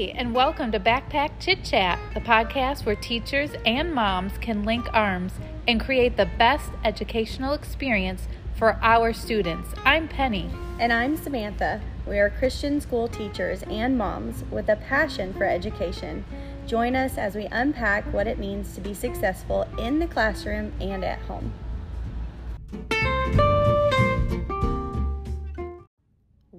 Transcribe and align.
Hey, 0.00 0.12
and 0.12 0.34
welcome 0.34 0.72
to 0.72 0.80
Backpack 0.80 1.32
Chit 1.40 1.62
Chat, 1.62 1.98
the 2.14 2.22
podcast 2.22 2.86
where 2.86 2.96
teachers 2.96 3.50
and 3.66 3.94
moms 3.94 4.32
can 4.38 4.64
link 4.64 4.86
arms 4.94 5.34
and 5.68 5.78
create 5.78 6.16
the 6.16 6.24
best 6.38 6.70
educational 6.82 7.52
experience 7.52 8.26
for 8.54 8.78
our 8.80 9.12
students. 9.12 9.74
I'm 9.84 10.08
Penny. 10.08 10.48
And 10.78 10.90
I'm 10.90 11.18
Samantha. 11.18 11.82
We 12.06 12.18
are 12.18 12.30
Christian 12.30 12.80
school 12.80 13.08
teachers 13.08 13.62
and 13.64 13.98
moms 13.98 14.42
with 14.50 14.70
a 14.70 14.76
passion 14.76 15.34
for 15.34 15.44
education. 15.44 16.24
Join 16.66 16.96
us 16.96 17.18
as 17.18 17.34
we 17.34 17.44
unpack 17.52 18.10
what 18.10 18.26
it 18.26 18.38
means 18.38 18.74
to 18.76 18.80
be 18.80 18.94
successful 18.94 19.68
in 19.78 19.98
the 19.98 20.06
classroom 20.06 20.72
and 20.80 21.04
at 21.04 21.18
home. 21.18 21.52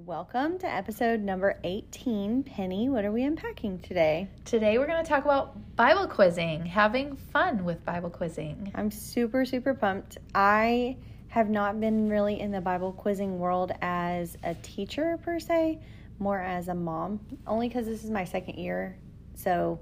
Welcome 0.05 0.57
to 0.59 0.67
episode 0.67 1.19
number 1.21 1.59
18. 1.63 2.41
Penny, 2.41 2.89
what 2.89 3.05
are 3.05 3.11
we 3.11 3.23
unpacking 3.23 3.77
today? 3.79 4.29
Today 4.45 4.79
we're 4.79 4.87
going 4.87 5.03
to 5.03 5.07
talk 5.07 5.25
about 5.25 5.75
Bible 5.75 6.07
quizzing, 6.07 6.65
having 6.65 7.15
fun 7.15 7.63
with 7.63 7.85
Bible 7.85 8.09
quizzing. 8.09 8.71
I'm 8.73 8.89
super, 8.89 9.45
super 9.45 9.75
pumped. 9.75 10.17
I 10.33 10.97
have 11.27 11.51
not 11.51 11.79
been 11.79 12.09
really 12.09 12.39
in 12.39 12.49
the 12.49 12.61
Bible 12.61 12.93
quizzing 12.93 13.37
world 13.37 13.73
as 13.83 14.35
a 14.43 14.55
teacher 14.55 15.19
per 15.21 15.39
se, 15.39 15.79
more 16.17 16.39
as 16.39 16.67
a 16.67 16.75
mom, 16.75 17.19
only 17.45 17.67
because 17.67 17.85
this 17.85 18.03
is 18.03 18.09
my 18.09 18.23
second 18.23 18.55
year. 18.55 18.97
So 19.35 19.81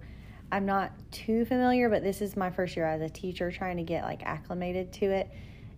I'm 0.51 0.65
not 0.65 0.91
too 1.11 1.45
familiar, 1.45 1.87
but 1.87 2.03
this 2.03 2.21
is 2.21 2.35
my 2.35 2.49
first 2.49 2.75
year 2.75 2.85
as 2.85 3.01
a 3.01 3.09
teacher 3.09 3.51
trying 3.51 3.77
to 3.77 3.83
get 3.83 4.03
like 4.03 4.23
acclimated 4.23 4.91
to 4.93 5.05
it. 5.05 5.31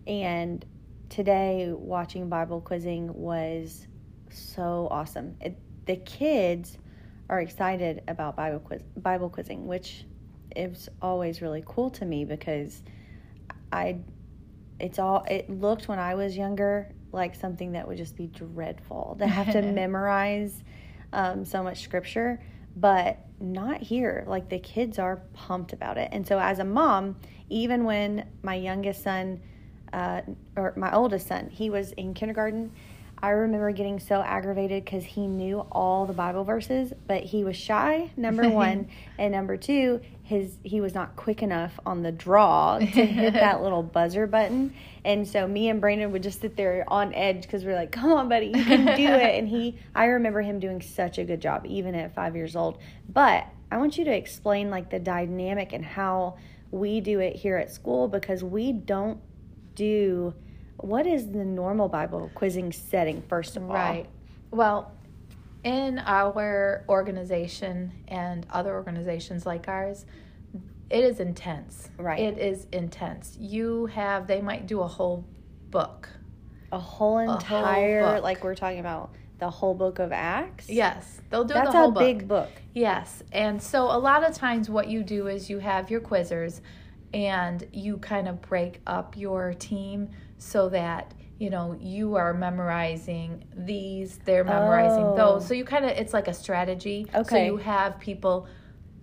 And 0.08 0.66
today, 1.10 1.72
watching 1.72 2.28
Bible 2.28 2.60
quizzing 2.60 3.14
was 3.14 3.86
so 4.32 4.88
awesome. 4.92 5.36
It, 5.42 5.58
the 5.86 5.98
kids 5.98 6.78
are 7.30 7.42
excited 7.42 8.04
about 8.08 8.36
Bible 8.36 8.60
quiz, 8.60 8.82
Bible 8.98 9.30
quizzing, 9.30 9.68
which 9.68 10.06
is 10.56 10.90
always 11.02 11.42
really 11.42 11.64
cool 11.66 11.90
to 11.92 12.06
me 12.06 12.26
because 12.26 12.82
I 13.72 14.00
it's 14.80 15.00
all 15.00 15.24
it 15.30 15.50
looked 15.50 15.88
when 15.88 16.00
I 16.00 16.16
was 16.16 16.36
younger 16.36 16.92
like 17.12 17.36
something 17.36 17.74
that 17.74 17.88
would 17.88 17.98
just 17.98 18.16
be 18.16 18.28
dreadful 18.28 19.16
to 19.20 19.28
have 19.28 19.52
to 19.54 19.62
memorize 19.74 20.64
um, 21.14 21.44
so 21.44 21.62
much 21.62 21.84
scripture, 21.84 22.42
but 22.76 23.20
not 23.40 23.82
here. 23.82 24.24
Like 24.28 24.50
the 24.50 24.60
kids 24.60 24.98
are 24.98 25.18
pumped 25.34 25.74
about 25.74 25.98
it, 25.98 26.10
and 26.12 26.26
so 26.26 26.40
as 26.40 26.60
a 26.60 26.66
mom, 26.66 27.18
even 27.50 27.84
when 27.84 28.28
my 28.44 28.56
youngest 28.56 29.04
son 29.04 29.42
uh, 29.94 30.22
or 30.56 30.74
my 30.76 30.94
oldest 30.94 31.28
son, 31.28 31.50
he 31.50 31.70
was 31.70 31.92
in 31.94 32.14
kindergarten 32.14 32.72
I 33.24 33.30
remember 33.30 33.72
getting 33.72 34.00
so 34.00 34.22
aggravated 34.22 34.84
because 34.84 35.04
he 35.04 35.28
knew 35.28 35.60
all 35.72 36.08
the 36.08 36.14
Bible 36.14 36.44
verses, 36.44 36.92
but 37.08 37.24
he 37.24 37.44
was 37.44 37.56
shy. 37.56 38.12
Number 38.18 38.50
one, 38.50 38.90
and 39.20 39.32
number 39.32 39.58
two, 39.58 40.02
his 40.24 40.58
he 40.64 40.82
was 40.82 40.96
not 40.96 41.16
quick 41.16 41.44
enough 41.44 41.80
on 41.86 42.02
the 42.02 42.12
draw 42.12 42.80
to 42.80 42.86
hit 42.86 43.34
that 43.34 43.62
little 43.64 43.84
buzzer 43.84 44.26
button. 44.26 44.74
And 45.06 45.28
so 45.28 45.48
me 45.48 45.70
and 45.70 45.80
Brandon 45.80 46.12
would 46.12 46.24
just 46.24 46.42
sit 46.42 46.56
there 46.56 46.84
on 46.88 47.14
edge 47.14 47.44
because 47.44 47.64
we 47.64 47.72
are 47.72 47.76
like, 47.76 47.92
"Come 47.92 48.12
on, 48.12 48.28
buddy, 48.28 48.48
you 48.48 48.64
can 48.64 48.86
do 48.98 49.06
it." 49.06 49.38
And 49.38 49.48
he, 49.48 49.78
I 49.94 50.06
remember 50.06 50.42
him 50.42 50.60
doing 50.60 50.82
such 50.82 51.20
a 51.20 51.24
good 51.24 51.42
job, 51.42 51.66
even 51.68 51.94
at 51.94 52.16
five 52.16 52.36
years 52.36 52.56
old. 52.56 52.80
But 53.08 53.46
I 53.72 53.78
want 53.78 53.98
you 53.98 54.06
to 54.06 54.16
explain 54.16 54.72
like 54.72 54.90
the 54.90 55.00
dynamic 55.00 55.74
and 55.74 55.86
how 55.86 56.38
we 56.72 57.02
do 57.02 57.20
it 57.20 57.36
here 57.36 57.58
at 57.58 57.72
school 57.72 58.08
because 58.08 58.44
we 58.44 58.72
don't 58.72 59.20
do 59.76 60.34
what 60.84 61.08
is 61.08 61.32
the 61.32 61.46
normal 61.46 61.88
Bible 61.88 62.32
quizzing 62.36 62.72
setting, 62.72 63.22
first 63.24 63.58
of 63.58 63.64
all? 63.64 63.76
Right. 63.76 64.08
Well, 64.52 64.92
in 65.64 66.00
our 66.00 66.84
organization 66.90 67.92
and 68.08 68.46
other 68.50 68.74
organizations 68.74 69.46
like 69.46 69.68
ours, 69.68 70.06
it 70.90 71.04
is 71.04 71.20
intense. 71.20 71.90
Right. 71.98 72.20
It 72.20 72.38
is 72.38 72.68
intense. 72.72 73.38
You 73.40 73.86
have, 73.88 74.28
they 74.28 74.42
might 74.42 74.68
do 74.68 74.82
a 74.82 74.88
whole 74.88 75.26
book. 75.70 76.10
A 76.72 76.80
whole 76.80 77.18
entire, 77.18 78.00
a 78.00 78.12
whole 78.14 78.22
like 78.22 78.44
we're 78.44 78.56
talking 78.56 78.80
about 78.80 79.14
the 79.42 79.50
whole 79.50 79.74
book 79.74 80.00
of 80.00 80.12
Acts? 80.12 80.70
Yes. 80.70 81.20
They'll 81.30 81.44
do 81.44 81.56
That's 81.56 81.72
the 81.72 81.78
whole 81.78 81.92
book. 81.92 82.04
big 82.04 82.28
book. 82.28 82.50
Yes. 82.74 83.24
And 83.32 83.62
so 83.62 83.86
a 83.86 83.98
lot 83.98 84.24
of 84.24 84.36
times 84.36 84.70
what 84.70 84.88
you 84.88 85.04
do 85.04 85.28
is 85.28 85.50
you 85.50 85.60
have 85.60 85.90
your 85.90 86.00
quizzers 86.00 86.62
and 87.14 87.68
you 87.74 87.98
kind 87.98 88.28
of 88.28 88.42
break 88.42 88.82
up 88.86 89.18
your 89.18 89.54
team 89.56 90.12
so 90.42 90.70
that 90.70 91.14
you 91.38 91.52
know 91.52 91.78
you 91.80 92.16
are 92.16 92.34
memorizing 92.34 93.46
these 93.56 94.18
they're 94.26 94.44
memorizing 94.44 95.06
oh. 95.06 95.16
those. 95.16 95.48
So 95.48 95.54
you 95.54 95.64
kind 95.64 95.86
of 95.86 95.92
it's 95.92 96.14
like 96.14 96.28
a 96.28 96.34
strategy. 96.34 97.06
Okay. 97.14 97.30
so 97.30 97.38
you 97.38 97.58
have 97.58 98.00
people 98.00 98.48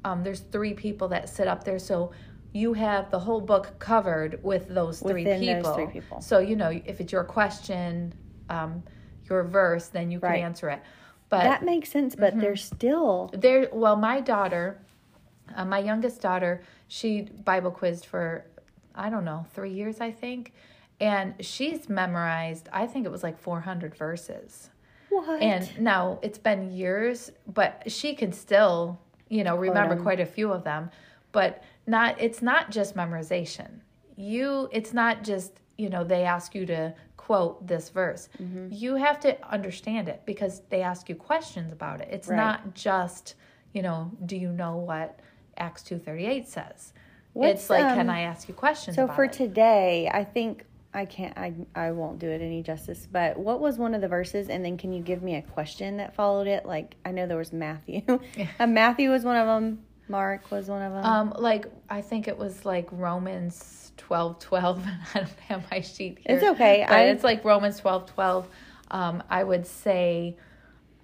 um, 0.04 0.22
there's 0.24 0.40
three 0.40 0.74
people 0.74 1.08
that 1.08 1.28
sit 1.28 1.46
up 1.46 1.64
there. 1.64 1.78
So 1.78 2.12
you 2.52 2.72
have 2.72 3.10
the 3.10 3.18
whole 3.18 3.40
book 3.40 3.78
covered 3.78 4.42
with 4.42 4.68
those 4.68 5.00
three 5.00 5.24
people 5.24 5.62
those 5.62 5.74
three 5.76 5.86
people. 5.86 6.20
So 6.20 6.40
you 6.40 6.56
know 6.56 6.70
if 6.70 7.00
it's 7.00 7.12
your 7.12 7.24
question 7.24 8.12
um, 8.50 8.82
your 9.30 9.44
verse 9.44 9.88
then 9.88 10.10
you 10.10 10.18
can 10.18 10.30
right. 10.30 10.42
answer 10.42 10.68
it. 10.70 10.82
But 11.28 11.44
that 11.44 11.62
makes 11.62 11.90
sense 11.90 12.16
but 12.16 12.32
mm-hmm. 12.32 12.40
there's 12.40 12.64
still 12.64 13.30
there 13.32 13.68
well 13.72 13.96
my 13.96 14.20
daughter 14.20 14.80
uh, 15.54 15.64
my 15.64 15.78
youngest 15.78 16.20
daughter 16.20 16.62
she 16.88 17.22
bible 17.44 17.70
quizzed 17.70 18.06
for 18.06 18.46
i 18.94 19.10
don't 19.10 19.26
know 19.26 19.44
three 19.52 19.72
years 19.72 20.00
i 20.00 20.10
think 20.10 20.54
and 21.00 21.34
she's 21.40 21.88
memorized 21.88 22.68
i 22.72 22.86
think 22.86 23.06
it 23.06 23.12
was 23.12 23.22
like 23.22 23.38
400 23.38 23.94
verses. 23.94 24.70
What? 25.10 25.42
And 25.42 25.80
now 25.80 26.18
it's 26.22 26.38
been 26.38 26.70
years 26.72 27.30
but 27.46 27.82
she 27.86 28.14
can 28.14 28.32
still 28.32 28.98
you 29.28 29.44
know 29.44 29.56
remember 29.56 29.96
quite 29.96 30.20
a 30.20 30.26
few 30.26 30.52
of 30.52 30.64
them. 30.64 30.90
But 31.32 31.62
not 31.86 32.20
it's 32.20 32.42
not 32.42 32.70
just 32.70 32.96
memorization. 32.96 33.80
You 34.16 34.68
it's 34.72 34.92
not 34.92 35.24
just 35.24 35.60
you 35.76 35.88
know 35.88 36.04
they 36.04 36.24
ask 36.24 36.54
you 36.54 36.66
to 36.66 36.94
quote 37.16 37.66
this 37.66 37.90
verse. 37.90 38.28
Mm-hmm. 38.40 38.68
you 38.70 38.94
have 38.96 39.20
to 39.20 39.36
understand 39.50 40.08
it 40.08 40.22
because 40.24 40.62
they 40.70 40.82
ask 40.82 41.08
you 41.08 41.14
questions 41.14 41.72
about 41.72 42.00
it. 42.00 42.08
It's 42.10 42.28
right. 42.28 42.36
not 42.36 42.74
just 42.74 43.34
you 43.72 43.82
know 43.82 44.10
do 44.26 44.36
you 44.36 44.50
know 44.50 44.76
what 44.76 45.20
acts 45.56 45.82
238 45.82 46.48
says? 46.48 46.92
What's, 47.34 47.60
it's 47.60 47.70
like 47.70 47.84
um, 47.84 47.94
can 47.94 48.10
i 48.10 48.22
ask 48.22 48.48
you 48.48 48.54
questions 48.54 48.96
so 48.96 49.06
for 49.06 49.24
it? 49.24 49.32
today 49.32 50.10
i 50.12 50.24
think 50.24 50.64
I 50.94 51.04
can't 51.04 51.36
I 51.36 51.54
I 51.74 51.90
won't 51.90 52.18
do 52.18 52.28
it 52.28 52.40
any 52.40 52.62
justice. 52.62 53.06
But 53.10 53.38
what 53.38 53.60
was 53.60 53.78
one 53.78 53.94
of 53.94 54.00
the 54.00 54.08
verses 54.08 54.48
and 54.48 54.64
then 54.64 54.78
can 54.78 54.92
you 54.92 55.02
give 55.02 55.22
me 55.22 55.36
a 55.36 55.42
question 55.42 55.98
that 55.98 56.14
followed 56.14 56.46
it? 56.46 56.64
Like 56.64 56.96
I 57.04 57.10
know 57.10 57.26
there 57.26 57.36
was 57.36 57.52
Matthew. 57.52 58.02
uh, 58.60 58.66
Matthew 58.66 59.10
was 59.10 59.24
one 59.24 59.36
of 59.36 59.46
them. 59.46 59.84
Mark 60.08 60.50
was 60.50 60.68
one 60.68 60.82
of 60.82 60.92
them. 60.92 61.04
Um 61.04 61.34
like 61.38 61.66
I 61.90 62.00
think 62.00 62.26
it 62.26 62.38
was 62.38 62.64
like 62.64 62.88
Romans 62.90 63.92
12 63.98 64.38
12 64.38 64.78
and 64.78 64.98
I 65.14 65.18
don't 65.18 65.30
have 65.48 65.70
my 65.70 65.80
sheet 65.80 66.20
here. 66.26 66.36
It's 66.36 66.44
okay. 66.44 66.84
But 66.88 66.94
I, 66.94 67.04
it's 67.08 67.24
like 67.24 67.44
Romans 67.44 67.78
12 67.80 68.06
12. 68.06 68.48
Um 68.90 69.22
I 69.28 69.44
would 69.44 69.66
say 69.66 70.36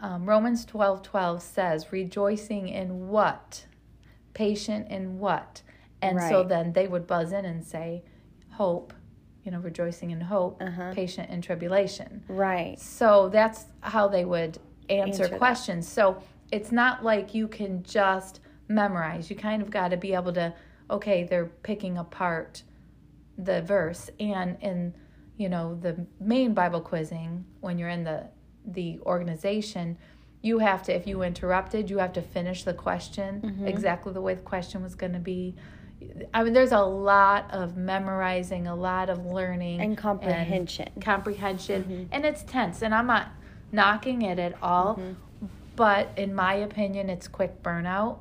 um, 0.00 0.28
Romans 0.28 0.64
12 0.64 1.02
12 1.02 1.42
says 1.42 1.92
rejoicing 1.92 2.68
in 2.68 3.08
what? 3.08 3.66
Patient 4.32 4.90
in 4.90 5.18
what? 5.18 5.62
And 6.02 6.18
right. 6.18 6.28
so 6.28 6.42
then 6.42 6.72
they 6.72 6.86
would 6.86 7.06
buzz 7.06 7.32
in 7.32 7.44
and 7.44 7.64
say 7.64 8.02
hope 8.50 8.92
you 9.44 9.52
know, 9.52 9.58
rejoicing 9.58 10.10
in 10.10 10.20
hope, 10.20 10.60
uh-huh. 10.60 10.92
patient 10.94 11.30
in 11.30 11.42
tribulation. 11.42 12.22
Right. 12.28 12.78
So 12.80 13.28
that's 13.28 13.66
how 13.80 14.08
they 14.08 14.24
would 14.24 14.58
answer, 14.88 15.24
answer 15.24 15.36
questions. 15.36 15.86
That. 15.86 15.94
So 15.94 16.22
it's 16.50 16.72
not 16.72 17.04
like 17.04 17.34
you 17.34 17.48
can 17.48 17.82
just 17.82 18.40
memorize. 18.68 19.28
You 19.28 19.36
kind 19.36 19.62
of 19.62 19.70
got 19.70 19.88
to 19.88 19.96
be 19.96 20.14
able 20.14 20.32
to, 20.32 20.54
okay, 20.90 21.24
they're 21.24 21.46
picking 21.62 21.98
apart 21.98 22.62
the 23.36 23.62
verse. 23.62 24.10
And 24.18 24.56
in, 24.60 24.94
you 25.36 25.48
know, 25.48 25.78
the 25.80 26.06
main 26.20 26.54
Bible 26.54 26.80
quizzing, 26.80 27.44
when 27.60 27.78
you're 27.78 27.88
in 27.88 28.04
the 28.04 28.28
the 28.66 28.98
organization, 29.00 29.98
you 30.40 30.58
have 30.58 30.82
to, 30.82 30.94
if 30.94 31.06
you 31.06 31.22
interrupted, 31.22 31.90
you 31.90 31.98
have 31.98 32.14
to 32.14 32.22
finish 32.22 32.64
the 32.64 32.72
question 32.72 33.42
mm-hmm. 33.42 33.66
exactly 33.66 34.12
the 34.12 34.20
way 34.22 34.34
the 34.34 34.42
question 34.42 34.82
was 34.82 34.94
going 34.94 35.12
to 35.12 35.18
be 35.18 35.54
I 36.32 36.42
mean, 36.42 36.52
there's 36.52 36.72
a 36.72 36.80
lot 36.80 37.50
of 37.52 37.76
memorizing, 37.76 38.66
a 38.66 38.74
lot 38.74 39.10
of 39.10 39.26
learning 39.26 39.80
and 39.80 39.96
comprehension, 39.96 40.88
and 40.94 41.04
comprehension, 41.04 41.84
mm-hmm. 41.84 42.04
and 42.12 42.24
it's 42.24 42.42
tense. 42.42 42.82
And 42.82 42.94
I'm 42.94 43.06
not 43.06 43.28
knocking 43.72 44.22
it 44.22 44.38
at 44.38 44.54
all, 44.62 44.96
mm-hmm. 44.96 45.46
but 45.76 46.10
in 46.16 46.34
my 46.34 46.54
opinion, 46.54 47.10
it's 47.10 47.28
quick 47.28 47.62
burnout. 47.62 48.18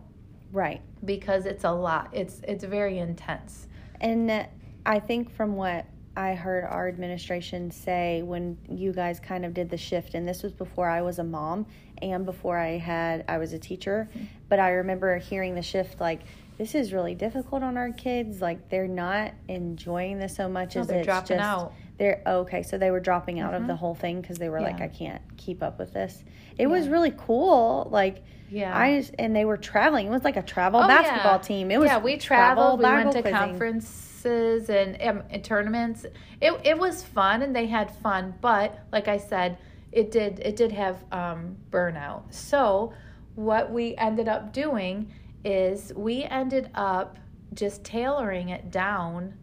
Right. 0.52 0.82
Because 1.04 1.46
it's 1.46 1.64
a 1.64 1.72
lot. 1.72 2.10
It's 2.14 2.42
it's 2.48 2.64
very 2.64 3.00
intense. 3.00 3.68
And 4.02 4.48
I 4.86 5.00
think 5.00 5.34
from 5.36 5.56
what 5.56 5.86
I 6.16 6.36
heard 6.36 6.66
our 6.66 6.88
administration 6.88 7.72
say 7.72 8.22
when 8.22 8.58
you 8.70 8.94
guys 8.94 9.20
kind 9.20 9.46
of 9.46 9.54
did 9.54 9.70
the 9.70 9.78
shift, 9.78 10.14
and 10.14 10.28
this 10.28 10.44
was 10.44 10.52
before 10.52 10.88
I 10.88 11.02
was 11.02 11.20
a 11.20 11.24
mom 11.24 11.66
and 12.02 12.26
before 12.26 12.58
I 12.58 12.78
had 12.78 13.26
I 13.28 13.38
was 13.38 13.54
a 13.54 13.60
teacher, 13.60 14.10
mm-hmm. 14.12 14.26
but 14.50 14.60
I 14.60 14.72
remember 14.72 15.18
hearing 15.18 15.56
the 15.56 15.62
shift 15.62 16.00
like 16.00 16.22
this 16.58 16.76
is 16.76 16.94
really 16.94 17.16
difficult 17.16 17.64
on 17.64 17.78
our 17.78 17.92
kids. 17.92 18.42
Like 18.42 18.70
they're 18.70 18.88
not 18.88 19.34
enjoying 19.48 20.20
this 20.20 20.36
so 20.36 20.48
much 20.48 20.76
no, 20.76 20.82
as 20.82 20.88
they're 20.88 21.00
it's 21.00 21.06
dropping 21.06 21.38
just 21.38 21.50
out. 21.50 21.74
They're 21.98 22.22
okay, 22.26 22.64
so 22.64 22.78
they 22.78 22.92
were 22.92 23.00
dropping 23.00 23.40
out 23.40 23.54
Mm-hmm. 23.54 23.62
of 23.64 23.68
the 23.68 23.76
whole 23.76 23.96
thing 23.96 24.22
because 24.22 24.38
they 24.38 24.50
were 24.50 24.62
like, 24.62 24.82
I 24.82 24.88
can't 24.88 25.22
keep 25.38 25.62
up 25.64 25.78
with 25.80 25.94
this. 25.94 26.24
It 26.58 26.68
was 26.68 26.88
really 26.88 27.14
cool. 27.16 27.88
Like, 27.92 28.24
Yeah. 28.50 28.76
I 28.78 29.00
just, 29.00 29.14
and 29.20 29.36
they 29.36 29.46
were 29.46 29.58
traveling. 29.58 30.08
It 30.08 30.10
was 30.10 30.24
like 30.24 30.38
a 30.38 30.42
travel 30.42 30.82
Oh, 30.82 30.88
basketball 30.88 31.34
yeah. 31.38 31.38
team. 31.42 31.72
It 31.72 31.80
was 31.80 31.88
yeah, 31.88 32.00
we 32.00 32.18
travel 32.18 32.78
traveled. 32.78 32.80
We 32.80 32.86
went 32.86 33.12
to 33.14 33.22
quizzing. 33.22 33.38
conferences 33.38 34.70
and, 34.70 35.02
um, 35.02 35.24
and 35.30 35.44
tournaments. 35.44 36.06
It 36.42 36.54
it 36.64 36.78
was 36.78 37.04
fun, 37.04 37.42
and 37.42 37.56
they 37.56 37.68
had 37.68 37.92
fun. 37.98 38.34
But 38.42 38.80
like 38.92 39.08
I 39.08 39.18
said, 39.18 39.58
it 39.92 40.12
did 40.12 40.40
it 40.40 40.56
did 40.56 40.72
have 40.72 40.98
um, 41.12 41.58
burnout. 41.72 42.34
So 42.34 42.94
what 43.36 43.72
we 43.72 43.96
ended 43.98 44.28
up 44.28 44.54
doing 44.54 45.12
is 45.46 45.92
we 45.96 46.24
ended 46.24 46.70
up 46.76 47.18
just 47.54 47.84
tailoring 47.84 48.50
it 48.50 48.72
down, 48.72 49.34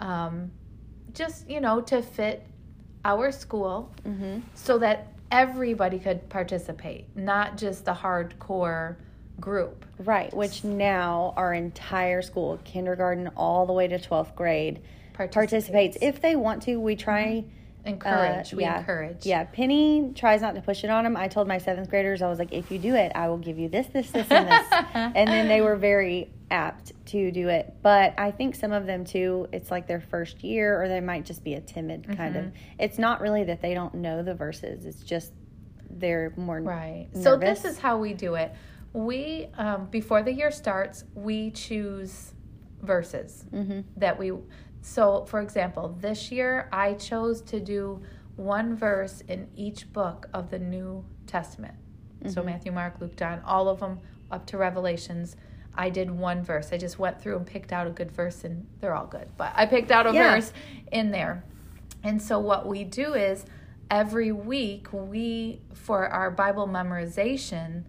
um, 0.00 0.50
just 1.14 1.48
you 1.48 1.60
know 1.60 1.80
to 1.82 2.02
fit 2.02 2.46
our 3.04 3.32
school 3.32 3.92
Mm-hmm. 4.06 4.40
so 4.54 4.78
that 4.78 5.12
everybody 5.30 5.98
could 5.98 6.28
participate, 6.28 7.06
not 7.16 7.56
just 7.56 7.84
the 7.84 7.94
hardcore 7.94 8.96
group. 9.40 9.84
Right, 9.98 10.32
which 10.34 10.62
now 10.64 11.32
our 11.36 11.54
entire 11.54 12.22
school, 12.22 12.58
kindergarten 12.64 13.28
all 13.36 13.66
the 13.66 13.72
way 13.72 13.88
to 13.88 13.98
12th 13.98 14.34
grade, 14.34 14.82
participates. 15.14 15.96
If 16.00 16.20
they 16.20 16.36
want 16.36 16.62
to, 16.64 16.76
we 16.78 16.96
try. 16.96 17.44
Encourage. 17.84 18.52
uh, 18.52 18.56
we 18.56 18.62
yeah, 18.62 18.78
encourage. 18.78 19.26
Yeah, 19.26 19.44
Penny 19.44 20.12
tries 20.14 20.40
not 20.40 20.54
to 20.54 20.60
push 20.62 20.84
it 20.84 20.90
on 20.90 21.04
them. 21.04 21.16
I 21.16 21.28
told 21.28 21.48
my 21.48 21.58
seventh 21.58 21.90
graders, 21.90 22.22
I 22.22 22.28
was 22.28 22.38
like, 22.38 22.52
if 22.52 22.70
you 22.70 22.78
do 22.78 22.94
it, 22.94 23.12
I 23.14 23.28
will 23.28 23.38
give 23.38 23.58
you 23.58 23.68
this, 23.68 23.88
this, 23.88 24.10
this, 24.10 24.26
and 24.30 24.48
this. 24.48 24.66
and 24.94 25.28
then 25.28 25.48
they 25.48 25.60
were 25.60 25.76
very 25.76 26.30
apt 26.50 26.92
to 27.06 27.32
do 27.32 27.48
it. 27.48 27.74
But 27.82 28.14
I 28.18 28.30
think 28.30 28.54
some 28.54 28.72
of 28.72 28.86
them 28.86 29.04
too, 29.04 29.48
it's 29.52 29.70
like 29.70 29.88
their 29.88 30.00
first 30.00 30.44
year, 30.44 30.80
or 30.80 30.86
they 30.88 31.00
might 31.00 31.24
just 31.24 31.42
be 31.42 31.54
a 31.54 31.60
timid 31.60 32.16
kind 32.16 32.36
of. 32.36 32.44
Mm-hmm. 32.46 32.56
It's 32.78 32.98
not 32.98 33.20
really 33.20 33.44
that 33.44 33.60
they 33.62 33.74
don't 33.74 33.94
know 33.94 34.22
the 34.22 34.34
verses, 34.34 34.84
it's 34.86 35.02
just 35.02 35.32
they're 35.90 36.32
more 36.36 36.60
Right. 36.60 37.08
So 37.14 37.36
this 37.36 37.64
is 37.64 37.78
how 37.78 37.98
we 37.98 38.14
do 38.14 38.34
it. 38.36 38.52
We 38.92 39.48
um, 39.56 39.86
before 39.86 40.22
the 40.22 40.32
year 40.32 40.50
starts, 40.50 41.04
we 41.14 41.50
choose 41.50 42.32
verses 42.80 43.44
Mm-hmm. 43.52 43.80
that 43.96 44.18
we. 44.18 44.32
So, 44.82 45.24
for 45.24 45.40
example, 45.40 45.96
this 46.00 46.30
year 46.30 46.68
I 46.72 46.94
chose 46.94 47.40
to 47.42 47.60
do 47.60 48.02
one 48.36 48.74
verse 48.76 49.22
in 49.28 49.48
each 49.56 49.92
book 49.92 50.28
of 50.34 50.50
the 50.50 50.58
New 50.58 51.04
Testament. 51.26 51.74
So 52.28 52.42
Matthew, 52.42 52.70
Mark, 52.70 53.00
Luke, 53.00 53.16
John, 53.16 53.42
all 53.44 53.68
of 53.68 53.80
them 53.80 53.98
up 54.30 54.46
to 54.46 54.56
Revelations. 54.56 55.34
I 55.74 55.90
did 55.90 56.08
one 56.08 56.44
verse. 56.44 56.72
I 56.72 56.76
just 56.78 56.96
went 56.98 57.20
through 57.20 57.36
and 57.36 57.44
picked 57.46 57.72
out 57.72 57.88
a 57.88 57.90
good 57.90 58.12
verse, 58.12 58.44
and 58.44 58.64
they're 58.80 58.94
all 58.94 59.06
good. 59.06 59.28
But 59.36 59.52
I 59.56 59.66
picked 59.66 59.90
out 59.90 60.06
a 60.06 60.12
Yeah. 60.12 60.34
verse 60.34 60.52
in 60.92 61.10
there. 61.10 61.42
And 62.04 62.22
so 62.22 62.38
what 62.38 62.66
we 62.66 62.84
do 62.84 63.14
is 63.14 63.44
every 63.90 64.30
week 64.30 64.86
we 64.92 65.60
for 65.74 66.06
our 66.08 66.30
Bible 66.30 66.68
memorization 66.68 67.84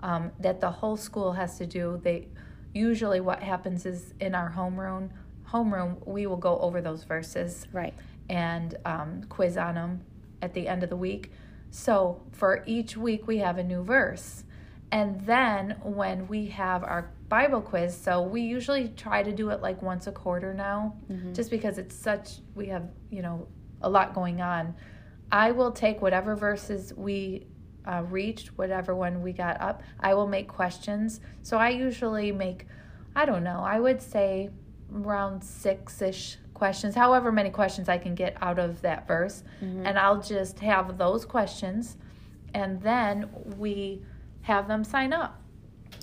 um, 0.00 0.32
that 0.40 0.60
the 0.60 0.70
whole 0.70 0.96
school 0.96 1.32
has 1.32 1.56
to 1.58 1.66
do. 1.66 2.00
They 2.02 2.28
usually 2.74 3.20
what 3.20 3.40
happens 3.42 3.86
is 3.86 4.14
in 4.20 4.34
our 4.34 4.50
homeroom 4.52 5.10
homeroom 5.52 6.04
we 6.06 6.26
will 6.26 6.36
go 6.36 6.58
over 6.58 6.80
those 6.80 7.04
verses 7.04 7.66
Right. 7.72 7.94
and 8.28 8.76
um, 8.84 9.22
quiz 9.28 9.56
on 9.56 9.74
them 9.76 10.00
at 10.42 10.52
the 10.54 10.68
end 10.68 10.82
of 10.82 10.90
the 10.90 10.96
week. 10.96 11.32
So 11.70 12.22
for 12.32 12.62
each 12.66 12.96
week, 12.96 13.26
we 13.26 13.38
have 13.38 13.58
a 13.58 13.64
new 13.64 13.82
verse. 13.82 14.44
And 14.92 15.20
then 15.22 15.76
when 15.82 16.28
we 16.28 16.46
have 16.46 16.84
our 16.84 17.10
Bible 17.28 17.60
quiz, 17.60 17.96
so 17.96 18.22
we 18.22 18.42
usually 18.42 18.88
try 18.96 19.22
to 19.22 19.32
do 19.32 19.50
it 19.50 19.60
like 19.60 19.82
once 19.82 20.06
a 20.06 20.12
quarter 20.12 20.54
now, 20.54 20.94
just 21.34 21.50
because 21.50 21.76
it's 21.78 21.94
such, 21.94 22.38
we 22.54 22.66
have, 22.66 22.88
you 23.10 23.20
know, 23.22 23.48
a 23.82 23.90
lot 23.90 24.14
going 24.14 24.40
on. 24.40 24.74
I 25.32 25.50
will 25.50 25.72
take 25.72 26.00
whatever 26.00 26.36
verses 26.36 26.94
we 26.96 27.46
uh, 27.84 28.04
reached, 28.08 28.48
whatever 28.58 28.94
one 28.94 29.22
we 29.22 29.32
got 29.32 29.60
up, 29.60 29.82
I 30.00 30.14
will 30.14 30.28
make 30.28 30.48
questions. 30.48 31.20
So 31.42 31.56
I 31.58 31.70
usually 31.70 32.30
make, 32.32 32.66
I 33.16 33.24
don't 33.26 33.42
know, 33.44 33.60
I 33.60 33.80
would 33.80 34.00
say 34.00 34.50
around 34.94 35.42
six 35.42 36.00
ish 36.02 36.38
questions, 36.54 36.94
however 36.94 37.30
many 37.30 37.50
questions 37.50 37.88
I 37.88 37.98
can 37.98 38.14
get 38.14 38.36
out 38.40 38.58
of 38.58 38.80
that 38.82 39.06
verse. 39.06 39.42
Mm-hmm. 39.62 39.86
And 39.86 39.98
I'll 39.98 40.20
just 40.20 40.58
have 40.60 40.98
those 40.98 41.24
questions. 41.24 41.96
And 42.54 42.80
then 42.80 43.28
we 43.58 44.02
have 44.42 44.68
them 44.68 44.84
sign 44.84 45.12
up. 45.12 45.42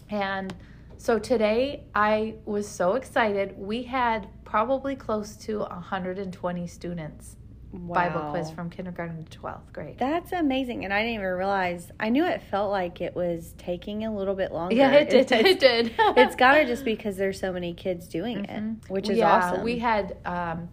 And 0.10 0.54
so 0.98 1.18
today 1.18 1.84
I 1.96 2.36
was 2.46 2.68
so 2.68 2.94
excited. 2.94 3.56
We 3.58 3.84
had 3.84 4.28
probably 4.46 4.96
close 4.96 5.36
to 5.38 5.60
120 5.60 6.68
students 6.68 7.38
Bible 7.74 8.31
quiz 8.31 8.52
from 8.52 8.70
kindergarten 8.70 9.25
to 9.25 9.40
12th 9.40 9.74
grade. 9.74 9.98
That's 9.98 10.31
amazing, 10.31 10.86
and 10.86 10.94
I 10.94 11.00
didn't 11.02 11.16
even 11.16 11.25
realize. 11.28 11.92
I 12.00 12.10
knew 12.10 12.24
it 12.25 12.42
felt 12.52 12.70
like 12.72 13.02
it 13.02 13.16
was 13.16 13.54
taking 13.58 14.06
a 14.06 14.16
little 14.16 14.36
bit 14.36 14.52
longer. 14.52 14.75
yeah, 14.75 14.92
it 14.92 15.10
did. 15.10 15.31
It's, 15.31 15.31
it 15.31 15.60
did. 15.60 15.94
it's 16.18 16.36
got 16.36 16.56
to 16.56 16.66
just 16.66 16.86
because 16.86 17.18
there's 17.18 17.40
so 17.40 17.52
many 17.52 17.74
kids 17.74 18.08
doing 18.08 18.46
it, 18.46 18.90
which 18.90 19.06
is 19.06 19.12
Mm-hmm. 19.12 19.20
yeah, 19.20 19.31
awesome. 19.31 19.64
We 19.64 19.80
had 19.80 20.18
um, 20.25 20.70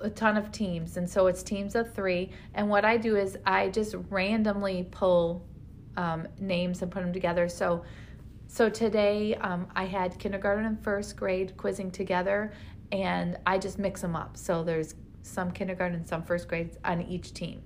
a 0.00 0.10
ton 0.10 0.36
of 0.36 0.52
teams, 0.52 0.96
and 0.96 1.08
so 1.08 1.26
it's 1.26 1.42
teams 1.42 1.74
of 1.74 1.94
three. 1.94 2.30
And 2.54 2.68
what 2.68 2.84
I 2.84 2.96
do 2.96 3.16
is 3.16 3.36
I 3.46 3.68
just 3.70 3.94
randomly 4.10 4.86
pull 4.90 5.46
um, 5.96 6.28
names 6.38 6.82
and 6.82 6.90
put 6.90 7.02
them 7.02 7.12
together. 7.12 7.48
So, 7.48 7.84
so 8.46 8.68
today 8.68 9.34
um, 9.36 9.66
I 9.74 9.84
had 9.86 10.18
kindergarten 10.18 10.64
and 10.66 10.82
first 10.84 11.16
grade 11.16 11.56
quizzing 11.56 11.90
together, 11.90 12.52
and 12.92 13.36
I 13.46 13.58
just 13.58 13.78
mix 13.78 14.00
them 14.00 14.14
up. 14.14 14.36
So 14.36 14.62
there's 14.62 14.94
some 15.28 15.50
kindergarten 15.52 15.96
and 15.96 16.08
some 16.08 16.22
first 16.22 16.48
grades 16.48 16.76
on 16.84 17.02
each 17.02 17.32
team. 17.34 17.62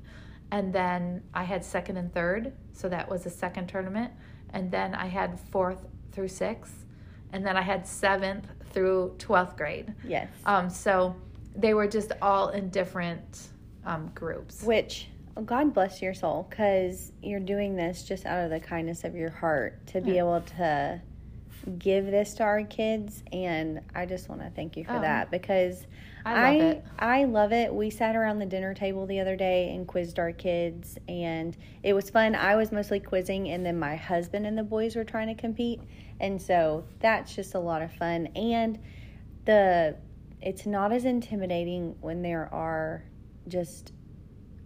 And 0.51 0.73
then 0.73 1.23
I 1.33 1.45
had 1.45 1.65
second 1.65 1.97
and 1.97 2.13
third, 2.13 2.53
so 2.73 2.89
that 2.89 3.09
was 3.09 3.25
a 3.25 3.31
second 3.31 3.69
tournament. 3.69 4.13
And 4.51 4.71
then 4.71 4.95
I 4.95 5.07
had 5.07 5.41
fourth 5.41 5.87
through 6.13 6.29
sixth, 6.29 6.85
and 7.33 7.47
then 7.47 7.57
I 7.57 7.63
had 7.63 7.87
seventh 7.87 8.47
through 8.71 9.15
12th 9.19 9.57
grade. 9.57 9.95
yes, 10.05 10.29
Um, 10.45 10.69
so 10.69 11.17
they 11.57 11.73
were 11.75 11.87
just 11.87 12.13
all 12.21 12.49
in 12.51 12.69
different 12.69 13.49
um, 13.87 14.11
groups. 14.15 14.63
which 14.63 15.09
God 15.47 15.73
bless 15.73 16.03
your 16.03 16.13
soul 16.13 16.47
because 16.51 17.13
you're 17.23 17.41
doing 17.41 17.75
this 17.75 18.05
just 18.05 18.27
out 18.27 18.45
of 18.45 18.51
the 18.51 18.61
kindness 18.61 19.05
of 19.05 19.15
your 19.15 19.31
heart 19.31 19.87
to 19.89 20.01
be 20.03 20.13
Yeah. 20.13 20.19
able 20.19 20.41
to 20.59 21.01
give 21.79 22.07
this 22.07 22.35
to 22.35 22.43
our 22.43 22.63
kids, 22.65 23.23
and 23.33 23.81
I 23.95 24.05
just 24.05 24.29
want 24.29 24.43
to 24.43 24.51
thank 24.51 24.77
you 24.77 24.85
for 24.85 24.97
Oh. 24.97 25.01
that 25.01 25.31
because. 25.31 25.87
I 26.25 26.59
love 26.59 26.61
it. 26.63 26.85
I 26.99 27.25
love 27.25 27.53
it. 27.53 27.75
We 27.75 27.91
sat 27.91 28.17
around 28.17 28.39
the 28.39 28.47
dinner 28.47 28.75
table 28.75 29.07
the 29.07 29.21
other 29.21 29.37
day 29.37 29.75
and 29.75 29.87
quizzed 29.87 30.19
our 30.19 30.33
kids, 30.33 30.99
and 31.09 31.57
it 31.83 31.95
was 31.95 32.11
fun. 32.11 32.35
I 32.35 32.57
was 32.57 32.73
mostly 32.73 33.01
quizzing, 33.01 33.49
and 33.49 33.65
then 33.65 33.79
my 33.79 33.97
husband 33.97 34.47
and 34.47 34.57
the 34.57 34.63
boys 34.63 34.97
were 34.97 35.05
trying 35.05 35.29
to 35.29 35.41
compete, 35.41 35.81
and 36.21 36.41
so 36.41 36.85
that's 37.01 37.35
just 37.35 37.55
a 37.55 37.59
lot 37.59 37.83
of 37.83 37.93
fun. 37.93 38.27
And 38.37 38.79
the 39.45 39.97
it's 40.41 40.67
not 40.67 40.93
as 40.93 41.05
intimidating 41.05 41.97
when 42.01 42.23
there 42.23 42.49
are 42.53 43.05
just 43.49 43.93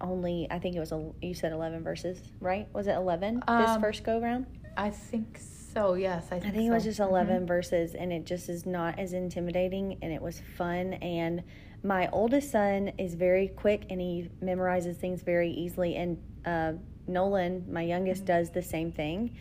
only 0.00 0.46
I 0.50 0.58
think 0.58 0.76
it 0.76 0.80
was 0.80 0.92
a 0.92 1.10
you 1.22 1.34
said 1.34 1.52
eleven 1.52 1.82
verses, 1.82 2.20
right? 2.40 2.68
Was 2.74 2.86
it 2.86 2.94
eleven 2.94 3.36
this 3.36 3.70
Um, 3.70 3.80
first 3.80 4.04
go 4.04 4.20
round? 4.20 4.46
I 4.76 4.90
think 4.90 5.38
so, 5.72 5.94
yes. 5.94 6.26
I 6.26 6.38
think, 6.38 6.44
I 6.46 6.50
think 6.50 6.70
it 6.70 6.74
was 6.74 6.84
just 6.84 7.00
mm-hmm. 7.00 7.10
11 7.10 7.46
verses, 7.46 7.94
and 7.94 8.12
it 8.12 8.24
just 8.24 8.48
is 8.48 8.66
not 8.66 8.98
as 8.98 9.12
intimidating, 9.12 9.98
and 10.02 10.12
it 10.12 10.20
was 10.20 10.40
fun. 10.56 10.94
And 10.94 11.42
my 11.82 12.08
oldest 12.12 12.50
son 12.50 12.92
is 12.98 13.14
very 13.14 13.48
quick, 13.48 13.86
and 13.90 14.00
he 14.00 14.30
memorizes 14.42 14.96
things 14.96 15.22
very 15.22 15.50
easily. 15.50 15.96
And 15.96 16.18
uh, 16.44 16.72
Nolan, 17.06 17.66
my 17.70 17.82
youngest, 17.82 18.22
mm-hmm. 18.24 18.38
does 18.38 18.50
the 18.50 18.62
same 18.62 18.92
thing. 18.92 19.36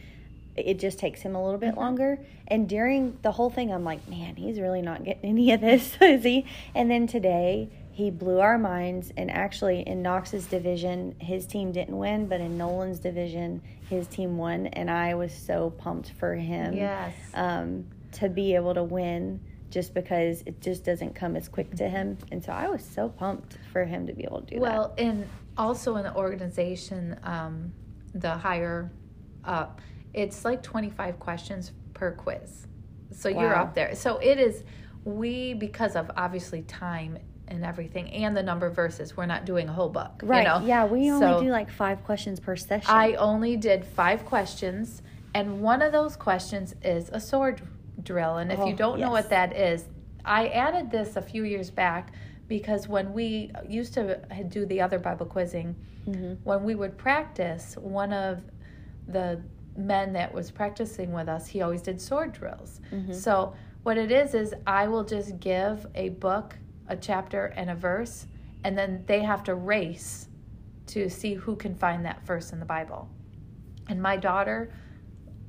It 0.56 0.80
just 0.80 1.00
takes 1.00 1.22
him 1.22 1.36
a 1.36 1.44
little 1.44 1.60
bit 1.60 1.72
mm-hmm. 1.72 1.80
longer. 1.80 2.20
And 2.48 2.68
during 2.70 3.18
the 3.22 3.32
whole 3.32 3.50
thing, 3.50 3.74
I'm 3.74 3.84
like, 3.84 4.08
man, 4.08 4.36
he's 4.36 4.60
really 4.60 4.82
not 4.82 5.04
getting 5.04 5.30
any 5.32 5.52
of 5.52 5.62
this, 5.62 5.98
is 6.02 6.24
he? 6.24 6.46
And 6.74 6.90
then 6.90 7.08
today, 7.08 7.70
he 7.96 8.12
blew 8.12 8.40
our 8.42 8.58
minds. 8.58 9.14
And 9.16 9.32
actually, 9.32 9.80
in 9.88 10.02
Knox's 10.02 10.48
division, 10.48 11.16
his 11.22 11.48
team 11.48 11.72
didn't 11.72 11.98
win, 11.98 12.28
but 12.28 12.42
in 12.42 12.58
Nolan's 12.58 13.00
division, 13.00 13.62
his 13.90 14.06
team 14.08 14.36
won. 14.38 14.68
And 14.68 14.92
I 14.92 15.16
was 15.16 15.34
so 15.34 15.70
pumped 15.70 16.12
for 16.20 16.36
him 16.36 16.74
Yes. 16.74 17.14
um, 17.36 17.86
to 18.12 18.28
be 18.28 18.54
able 18.56 18.74
to 18.74 18.84
win 18.84 19.40
just 19.70 19.94
because 19.94 20.44
it 20.46 20.60
just 20.60 20.84
doesn't 20.84 21.16
come 21.16 21.38
as 21.38 21.48
quick 21.48 21.74
to 21.78 21.88
him. 21.88 22.18
And 22.34 22.44
so 22.44 22.52
I 22.52 22.68
was 22.68 22.84
so 22.84 23.08
pumped 23.08 23.58
for 23.72 23.86
him 23.86 24.08
to 24.08 24.14
be 24.14 24.26
able 24.26 24.42
to 24.42 24.46
do 24.46 24.56
that. 24.56 24.62
Well, 24.62 24.94
and 24.98 25.26
also 25.58 25.96
in 25.96 26.04
the 26.04 26.14
organization, 26.16 27.18
um, 27.24 27.72
the 28.14 28.32
higher 28.32 28.92
up, 29.46 29.80
it's 30.14 30.44
like 30.44 30.62
25 30.64 31.18
questions 31.18 31.72
per 31.94 32.12
quiz. 32.12 32.68
So 33.12 33.30
you're 33.30 33.56
up 33.56 33.74
there. 33.74 33.96
So 33.96 34.18
it 34.18 34.38
is, 34.38 34.66
we, 35.06 35.54
because 35.54 35.96
of 35.96 36.12
obviously 36.18 36.64
time 36.64 37.20
and 37.48 37.64
everything 37.64 38.10
and 38.12 38.36
the 38.36 38.44
number 38.44 38.66
of 38.66 38.76
verses, 38.76 39.16
we're 39.16 39.26
not 39.26 39.46
doing 39.46 39.70
a 39.70 39.74
whole 39.74 39.90
book. 39.90 40.22
Right. 40.24 40.40
You 40.40 40.44
know? 40.62 40.66
Yeah, 40.66 40.86
we 40.86 41.12
only 41.12 41.26
So 41.26 41.42
do 41.42 41.50
like 41.50 41.70
five 41.70 42.04
questions 42.04 42.40
per 42.40 42.56
session. 42.56 42.90
I 42.90 43.14
only 43.14 43.58
did 43.58 43.86
five 43.86 44.26
questions, 44.26 45.02
and 45.34 45.62
one 45.62 45.82
of 45.82 45.92
those 45.92 46.16
questions 46.16 46.76
is 46.84 47.10
a 47.10 47.20
sword 47.20 47.62
drill. 48.04 48.38
And 48.38 48.52
if 48.52 48.60
Oh, 48.60 48.68
you 48.68 48.76
don't 48.76 49.00
know 49.00 49.12
what 49.12 49.30
that 49.30 49.56
is, 49.56 49.86
I 50.24 50.48
added 50.48 50.90
this 50.92 51.16
a 51.16 51.22
few 51.22 51.44
years 51.44 51.70
back 51.70 52.14
because 52.48 52.88
when 52.88 53.14
we 53.14 53.52
used 53.68 53.94
to 53.94 54.20
do 54.50 54.66
the 54.66 54.82
other 54.82 55.00
Bible 55.00 55.26
quizzing, 55.26 55.76
mm-hmm. 56.08 56.34
when 56.44 56.64
we 56.64 56.76
would 56.76 56.98
practice, 56.98 57.76
one 57.80 58.14
of 58.14 58.44
the 59.08 59.42
men 59.78 60.14
that 60.14 60.34
was 60.34 60.52
practicing 60.52 61.12
with 61.12 61.28
us, 61.28 61.48
he 61.48 61.62
always 61.62 61.82
did 61.82 62.00
sword 62.00 62.34
drills. 62.34 62.82
Mm-hmm. 62.92 63.14
So 63.14 63.54
what 63.84 63.98
it 63.98 64.12
is 64.12 64.34
is 64.34 64.54
I 64.66 64.88
will 64.88 65.04
just 65.04 65.40
give 65.40 65.86
a 65.96 66.10
book, 66.10 66.58
a 66.88 66.96
chapter, 66.96 67.54
and 67.56 67.70
a 67.70 67.76
verse, 67.76 68.28
and 68.64 68.78
then 68.78 69.04
they 69.08 69.22
have 69.22 69.44
to 69.46 69.56
race 69.56 70.28
to 70.88 71.10
see 71.10 71.34
who 71.34 71.56
can 71.56 71.76
find 71.76 72.06
that 72.06 72.26
verse 72.26 72.52
in 72.52 72.60
the 72.60 72.66
Bible. 72.66 73.10
And 73.88 74.02
my 74.02 74.18
daughter 74.18 74.72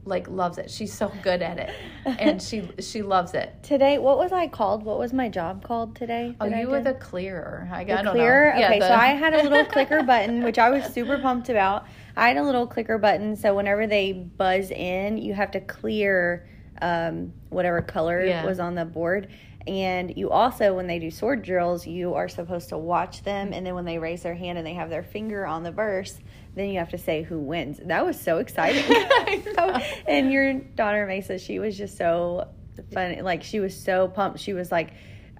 like 0.06 0.28
loves 0.28 0.58
it. 0.58 0.70
She's 0.70 0.92
so 0.92 1.12
good 1.22 1.42
at 1.42 1.58
it, 1.58 1.70
and 2.04 2.40
she 2.40 2.68
she 2.80 3.02
loves 3.02 3.34
it. 3.34 3.54
Today, 3.62 3.98
what 3.98 4.18
was 4.18 4.32
I 4.32 4.46
called? 4.46 4.84
What 4.84 4.98
was 4.98 5.12
my 5.12 5.28
job 5.28 5.64
called 5.64 5.96
today? 5.96 6.36
Oh, 6.40 6.46
you 6.46 6.68
were 6.68 6.80
the 6.80 6.94
clearer. 6.94 7.68
I, 7.72 7.84
got 7.84 8.04
the 8.04 8.12
clearer. 8.12 8.54
Yeah, 8.56 8.68
okay, 8.68 8.78
the... 8.78 8.88
so 8.88 8.94
I 8.94 9.08
had 9.08 9.34
a 9.34 9.42
little 9.42 9.64
clicker 9.64 10.02
button, 10.02 10.42
which 10.42 10.58
I 10.58 10.70
was 10.70 10.84
super 10.92 11.18
pumped 11.18 11.48
about. 11.48 11.86
I 12.16 12.28
had 12.28 12.36
a 12.36 12.42
little 12.42 12.66
clicker 12.66 12.98
button, 12.98 13.36
so 13.36 13.54
whenever 13.54 13.86
they 13.86 14.12
buzz 14.12 14.70
in, 14.70 15.18
you 15.18 15.34
have 15.34 15.50
to 15.50 15.60
clear 15.60 16.48
um, 16.80 17.32
whatever 17.50 17.82
color 17.82 18.24
yeah. 18.24 18.44
was 18.44 18.60
on 18.60 18.74
the 18.74 18.84
board. 18.84 19.28
And 19.66 20.16
you 20.16 20.30
also, 20.30 20.74
when 20.74 20.86
they 20.86 20.98
do 21.00 21.10
sword 21.10 21.42
drills, 21.42 21.86
you 21.86 22.14
are 22.14 22.28
supposed 22.28 22.68
to 22.68 22.78
watch 22.78 23.22
them. 23.24 23.52
And 23.52 23.66
then 23.66 23.74
when 23.74 23.84
they 23.84 23.98
raise 23.98 24.22
their 24.22 24.34
hand 24.34 24.58
and 24.58 24.66
they 24.66 24.74
have 24.74 24.90
their 24.90 25.02
finger 25.02 25.44
on 25.44 25.64
the 25.64 25.72
verse, 25.72 26.18
then 26.54 26.68
you 26.68 26.78
have 26.78 26.90
to 26.90 26.98
say 26.98 27.22
who 27.22 27.38
wins. 27.38 27.80
That 27.84 28.06
was 28.06 28.18
so 28.18 28.38
exciting. 28.38 28.84
and 30.06 30.32
your 30.32 30.54
daughter 30.54 31.04
Mesa, 31.06 31.38
she 31.38 31.58
was 31.58 31.76
just 31.76 31.96
so 31.96 32.48
funny. 32.92 33.22
Like 33.22 33.42
she 33.42 33.58
was 33.58 33.78
so 33.78 34.06
pumped. 34.06 34.38
She 34.38 34.52
was 34.52 34.70
like, 34.70 34.92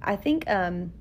I 0.03 0.17
think 0.17 0.49
um, 0.51 0.93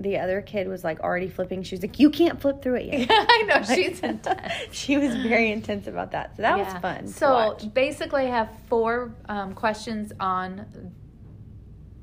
the 0.00 0.18
other 0.18 0.42
kid 0.42 0.66
was 0.66 0.82
like 0.82 1.00
already 1.00 1.28
flipping. 1.28 1.62
She 1.62 1.76
was 1.76 1.82
like, 1.82 1.98
"You 1.98 2.10
can't 2.10 2.40
flip 2.40 2.62
through 2.62 2.76
it 2.76 2.86
yet." 2.86 3.08
I 3.28 3.42
know 3.46 3.62
she's 3.62 4.00
intense. 4.00 4.52
she 4.72 4.96
was 4.96 5.14
very 5.16 5.50
intense 5.50 5.86
about 5.86 6.12
that. 6.12 6.36
So 6.36 6.42
that 6.42 6.58
yeah. 6.58 6.72
was 6.72 6.82
fun. 6.82 7.06
So 7.08 7.56
basically, 7.72 8.26
I 8.26 8.30
have 8.30 8.50
four 8.66 9.14
um, 9.28 9.54
questions 9.54 10.12
on 10.20 10.66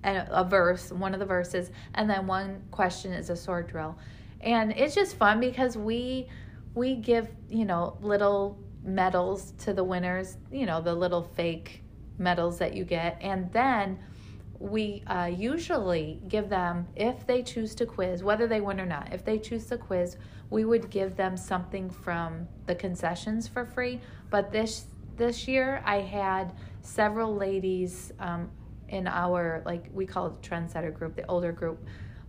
a, 0.03 0.27
a 0.29 0.43
verse, 0.43 0.91
one 0.91 1.13
of 1.13 1.19
the 1.19 1.25
verses, 1.25 1.71
and 1.93 2.09
then 2.09 2.27
one 2.27 2.61
question 2.71 3.13
is 3.13 3.29
a 3.29 3.35
sword 3.35 3.67
drill, 3.67 3.97
and 4.41 4.71
it's 4.71 4.95
just 4.95 5.15
fun 5.15 5.39
because 5.39 5.77
we 5.77 6.27
we 6.73 6.95
give 6.95 7.27
you 7.49 7.65
know 7.65 7.97
little 8.01 8.59
medals 8.83 9.51
to 9.59 9.73
the 9.73 9.83
winners. 9.83 10.37
You 10.51 10.65
know 10.65 10.81
the 10.81 10.93
little 10.93 11.23
fake 11.23 11.83
medals 12.17 12.59
that 12.59 12.75
you 12.75 12.83
get, 12.83 13.17
and 13.21 13.51
then 13.51 13.99
we 14.61 15.03
uh, 15.07 15.25
usually 15.25 16.21
give 16.27 16.47
them, 16.47 16.87
if 16.95 17.25
they 17.25 17.41
choose 17.41 17.73
to 17.73 17.85
quiz, 17.85 18.23
whether 18.23 18.45
they 18.45 18.61
win 18.61 18.79
or 18.79 18.85
not, 18.85 19.11
if 19.11 19.25
they 19.25 19.39
choose 19.39 19.65
to 19.65 19.77
quiz, 19.77 20.17
we 20.51 20.65
would 20.65 20.91
give 20.91 21.15
them 21.15 21.35
something 21.35 21.89
from 21.89 22.47
the 22.67 22.75
concessions 22.75 23.47
for 23.47 23.65
free. 23.65 23.99
But 24.29 24.51
this 24.51 24.85
this 25.17 25.47
year, 25.47 25.81
I 25.85 26.01
had 26.01 26.53
several 26.81 27.35
ladies 27.35 28.11
um, 28.19 28.49
in 28.91 29.07
our 29.07 29.63
like 29.65 29.89
we 29.93 30.05
call 30.05 30.27
it 30.27 30.41
the 30.41 30.47
trendsetter 30.47 30.93
group, 30.93 31.15
the 31.15 31.25
older 31.27 31.51
group 31.51 31.79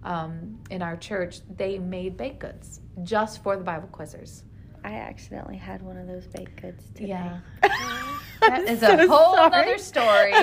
um, 0.04 0.58
in 0.70 0.80
our 0.80 0.96
church. 0.96 1.40
They 1.56 1.78
made 1.78 2.16
baked 2.16 2.40
goods 2.40 2.80
just 3.02 3.42
for 3.42 3.56
the 3.56 3.64
Bible 3.64 3.88
quizzers. 3.92 4.42
I 4.84 4.94
accidentally 4.94 5.56
had 5.56 5.82
one 5.82 5.96
of 5.96 6.06
those 6.06 6.26
baked 6.26 6.60
goods 6.60 6.84
today. 6.94 7.08
Yeah. 7.08 7.40
that 8.40 8.64
is 8.66 8.80
so 8.80 8.94
a 8.94 9.06
whole 9.06 9.36
sorry. 9.36 9.54
other 9.54 9.78
story. 9.78 10.32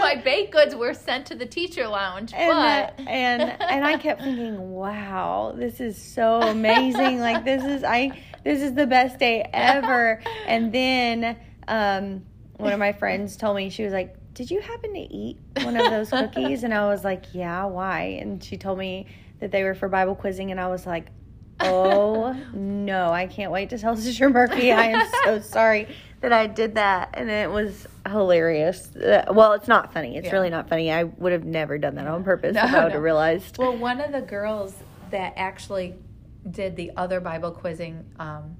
My 0.00 0.20
baked 0.24 0.52
goods 0.52 0.74
were 0.74 0.94
sent 0.94 1.26
to 1.26 1.34
the 1.34 1.46
teacher 1.46 1.86
lounge, 1.86 2.32
and 2.34 2.48
but 2.48 3.06
and 3.06 3.42
and 3.42 3.84
I 3.84 3.96
kept 3.98 4.22
thinking, 4.22 4.72
"Wow, 4.72 5.54
this 5.56 5.80
is 5.80 6.00
so 6.00 6.40
amazing! 6.42 7.20
like 7.20 7.44
this 7.44 7.62
is 7.64 7.84
I 7.84 8.20
this 8.44 8.62
is 8.62 8.74
the 8.74 8.86
best 8.86 9.18
day 9.18 9.48
ever." 9.52 10.20
and 10.46 10.72
then 10.72 11.36
um, 11.68 12.24
one 12.56 12.72
of 12.72 12.78
my 12.78 12.92
friends 12.92 13.36
told 13.36 13.56
me 13.56 13.70
she 13.70 13.84
was 13.84 13.92
like, 13.92 14.16
"Did 14.34 14.50
you 14.50 14.60
happen 14.60 14.92
to 14.94 15.00
eat 15.00 15.38
one 15.62 15.76
of 15.76 15.90
those 15.90 16.10
cookies?" 16.10 16.64
And 16.64 16.72
I 16.72 16.86
was 16.88 17.04
like, 17.04 17.24
"Yeah, 17.32 17.64
why?" 17.64 18.18
And 18.20 18.42
she 18.42 18.56
told 18.56 18.78
me 18.78 19.06
that 19.40 19.50
they 19.50 19.62
were 19.62 19.74
for 19.74 19.88
Bible 19.88 20.14
quizzing, 20.14 20.50
and 20.50 20.60
I 20.60 20.68
was 20.68 20.86
like, 20.86 21.08
oh 21.60 22.32
no, 22.54 23.12
I 23.12 23.26
can't 23.26 23.52
wait 23.52 23.70
to 23.70 23.78
tell 23.78 23.96
Sister 23.96 24.30
Murphy. 24.30 24.72
I 24.72 24.86
am 24.86 25.08
so 25.24 25.40
sorry 25.48 25.88
that 26.20 26.32
I 26.32 26.46
did 26.46 26.74
that, 26.76 27.10
and 27.14 27.30
it 27.30 27.50
was 27.50 27.86
hilarious. 28.08 28.94
Uh, 28.96 29.24
well, 29.32 29.52
it's 29.52 29.68
not 29.68 29.92
funny. 29.92 30.16
It's 30.16 30.26
yeah. 30.26 30.32
really 30.32 30.50
not 30.50 30.68
funny. 30.68 30.90
I 30.90 31.04
would 31.04 31.32
have 31.32 31.44
never 31.44 31.78
done 31.78 31.94
that 31.96 32.06
on 32.06 32.24
purpose 32.24 32.54
no, 32.54 32.64
if 32.64 32.74
I 32.74 32.84
would 32.84 32.92
have 32.92 33.02
realized. 33.02 33.58
Well, 33.58 33.76
one 33.76 34.00
of 34.00 34.12
the 34.12 34.22
girls 34.22 34.74
that 35.10 35.34
actually 35.36 35.94
did 36.50 36.76
the 36.76 36.92
other 36.96 37.20
Bible 37.20 37.50
quizzing, 37.50 38.04
um, 38.18 38.56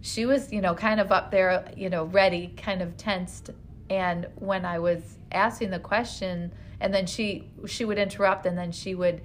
she 0.00 0.26
was, 0.26 0.52
you 0.52 0.60
know, 0.60 0.74
kind 0.74 1.00
of 1.00 1.10
up 1.10 1.30
there, 1.30 1.70
you 1.76 1.90
know, 1.90 2.04
ready, 2.04 2.54
kind 2.56 2.82
of 2.82 2.96
tensed. 2.96 3.50
And 3.90 4.26
when 4.36 4.64
I 4.64 4.78
was 4.78 5.18
asking 5.32 5.70
the 5.70 5.78
question, 5.78 6.52
and 6.80 6.94
then 6.94 7.06
she 7.06 7.50
she 7.66 7.84
would 7.84 7.98
interrupt, 7.98 8.46
and 8.46 8.56
then 8.56 8.70
she 8.72 8.94
would 8.94 9.22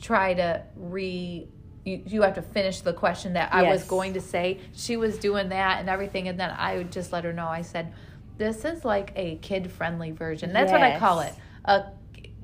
try 0.00 0.34
to 0.34 0.62
re 0.76 1.48
you, 1.84 2.02
you 2.04 2.22
have 2.22 2.34
to 2.34 2.42
finish 2.42 2.80
the 2.80 2.92
question 2.92 3.34
that 3.34 3.54
I 3.54 3.62
was 3.62 3.84
going 3.84 4.14
to 4.14 4.20
say. 4.20 4.58
She 4.72 4.96
was 4.96 5.18
doing 5.18 5.50
that 5.50 5.78
and 5.78 5.88
everything, 5.88 6.26
and 6.26 6.38
then 6.38 6.50
I 6.50 6.76
would 6.76 6.90
just 6.90 7.12
let 7.12 7.24
her 7.24 7.32
know. 7.32 7.46
I 7.46 7.62
said, 7.62 7.92
"This 8.38 8.64
is 8.64 8.84
like 8.84 9.12
a 9.14 9.36
kid 9.36 9.70
friendly 9.70 10.10
version. 10.10 10.52
That's 10.52 10.72
yes. 10.72 10.80
what 10.80 10.82
I 10.82 10.98
call 10.98 11.20
it. 11.20 11.32
A 11.64 11.84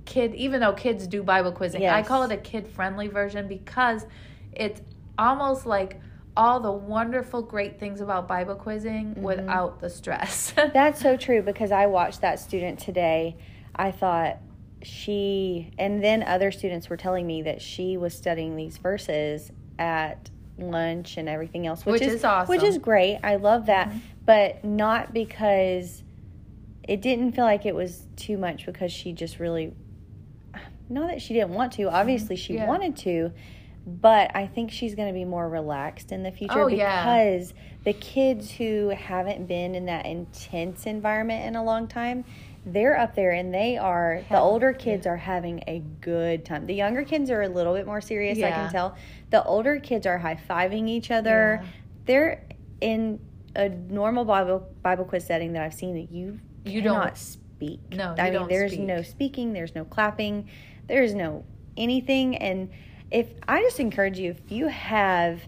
kid, 0.05 0.35
even 0.37 0.61
though 0.61 0.73
kids 0.73 1.09
do 1.09 1.23
Bible 1.25 1.51
quizzing, 1.51 1.83
yes. 1.83 1.93
I 1.93 2.03
call 2.03 2.23
it 2.23 2.31
a 2.31 2.37
kid 2.37 2.69
friendly 2.69 3.09
version 3.09 3.49
because 3.49 4.07
it's 4.53 4.81
almost 5.19 5.67
like." 5.67 6.01
All 6.37 6.61
the 6.61 6.73
wonderful 6.73 7.43
great 7.43 7.79
things 7.79 8.01
about 8.01 8.27
bible 8.27 8.55
quizzing 8.55 9.11
mm-hmm. 9.11 9.23
without 9.23 9.81
the 9.81 9.91
stress 9.91 10.53
that's 10.73 11.01
so 11.01 11.17
true 11.17 11.43
because 11.43 11.71
i 11.71 11.87
watched 11.87 12.21
that 12.21 12.39
student 12.41 12.79
today 12.79 13.37
i 13.77 13.91
thought 13.91 14.39
she 14.83 15.71
and 15.79 16.03
then 16.03 16.23
other 16.23 16.51
students 16.51 16.89
were 16.89 16.97
telling 16.97 17.27
me 17.27 17.43
that 17.43 17.61
she 17.61 17.97
was 17.97 18.15
studying 18.15 18.57
these 18.57 18.79
verses 18.79 19.53
at 19.79 20.31
lunch 20.59 21.17
and 21.17 21.29
everything 21.29 21.67
else 21.67 21.85
which, 21.85 22.01
which 22.01 22.03
is, 22.03 22.15
is, 22.15 22.25
awesome 22.25 22.49
which 22.49 22.63
is 22.63 22.79
great 22.79 23.19
i 23.23 23.37
love 23.37 23.67
that 23.67 23.89
mm-hmm. 23.89 23.99
but 24.25 24.65
not 24.65 25.13
because 25.13 26.03
it 26.83 27.01
didn't 27.01 27.33
feel 27.33 27.45
like 27.45 27.65
it 27.65 27.75
was 27.75 28.07
too 28.17 28.37
much 28.37 28.67
because 28.67 28.93
she 28.93 29.13
just 29.13 29.39
really 29.39 29.73
not 30.89 31.09
that 31.09 31.23
she 31.23 31.35
didn't 31.35 31.51
want 31.51 31.73
to 31.73 31.85
obviously 31.85 32.37
she 32.37 32.55
yeah. 32.55 32.67
wanted 32.67 32.97
to 32.97 33.33
but 33.87 34.31
i 34.35 34.47
think 34.47 34.71
she's 34.71 34.95
going 34.95 35.09
to 35.09 35.15
be 35.15 35.25
more 35.25 35.49
relaxed 35.49 36.13
in 36.13 36.23
the 36.23 36.31
future 36.31 36.61
oh, 36.61 36.69
because 36.69 37.53
yeah. 37.53 37.63
the 37.85 37.93
kids 37.93 38.51
who 38.53 38.91
haven't 38.91 39.47
been 39.47 39.75
in 39.75 39.87
that 39.87 40.07
intense 40.07 40.87
environment 40.87 41.45
in 41.45 41.57
a 41.57 41.65
long 41.65 41.89
time 41.89 42.25
they're 42.65 42.97
up 42.97 43.15
there 43.15 43.33
and 43.33 43.53
they 43.53 43.77
are 43.77 44.23
the 44.31 44.39
older 44.39 44.73
kids 44.73 45.07
are 45.07 45.17
having 45.17 45.65
a 45.67 45.83
good 46.01 46.45
time. 46.45 46.67
The 46.67 46.75
younger 46.75 47.03
kids 47.03 47.31
are 47.31 47.43
a 47.43 47.49
little 47.49 47.75
bit 47.75 47.87
more 47.87 48.01
serious, 48.01 48.39
yeah. 48.39 48.49
I 48.49 48.51
can 48.51 48.71
tell. 48.71 48.97
The 49.31 49.43
older 49.43 49.81
kids 49.81 50.07
are 50.07 50.19
high 50.19 50.41
fiving 50.49 50.89
each 50.89 51.11
other. 51.11 51.61
Yeah. 51.61 51.69
They're 52.05 52.47
in 52.81 53.19
a 53.57 53.69
normal 53.69 54.25
Bible 54.25 54.69
Bible 54.83 55.05
quiz 55.05 55.27
setting 55.27 55.53
that 55.55 55.63
I've 55.63 55.75
seen 55.75 55.95
that 55.95 56.13
you 56.13 56.39
you 56.65 56.83
don't 56.83 57.17
speak. 57.17 57.81
No, 57.93 58.15
I 58.17 58.31
mean 58.31 58.47
there's 58.49 58.73
speak. 58.73 58.87
no 58.87 59.03
speaking, 59.03 59.53
there's 59.53 59.75
no 59.75 59.85
clapping, 59.85 60.49
there's 60.87 61.15
no 61.15 61.45
anything. 61.77 62.37
And 62.37 62.71
if 63.13 63.29
I 63.47 63.61
just 63.63 63.79
encourage 63.79 64.19
you, 64.19 64.31
if 64.31 64.51
you 64.51 64.69
have 64.69 65.43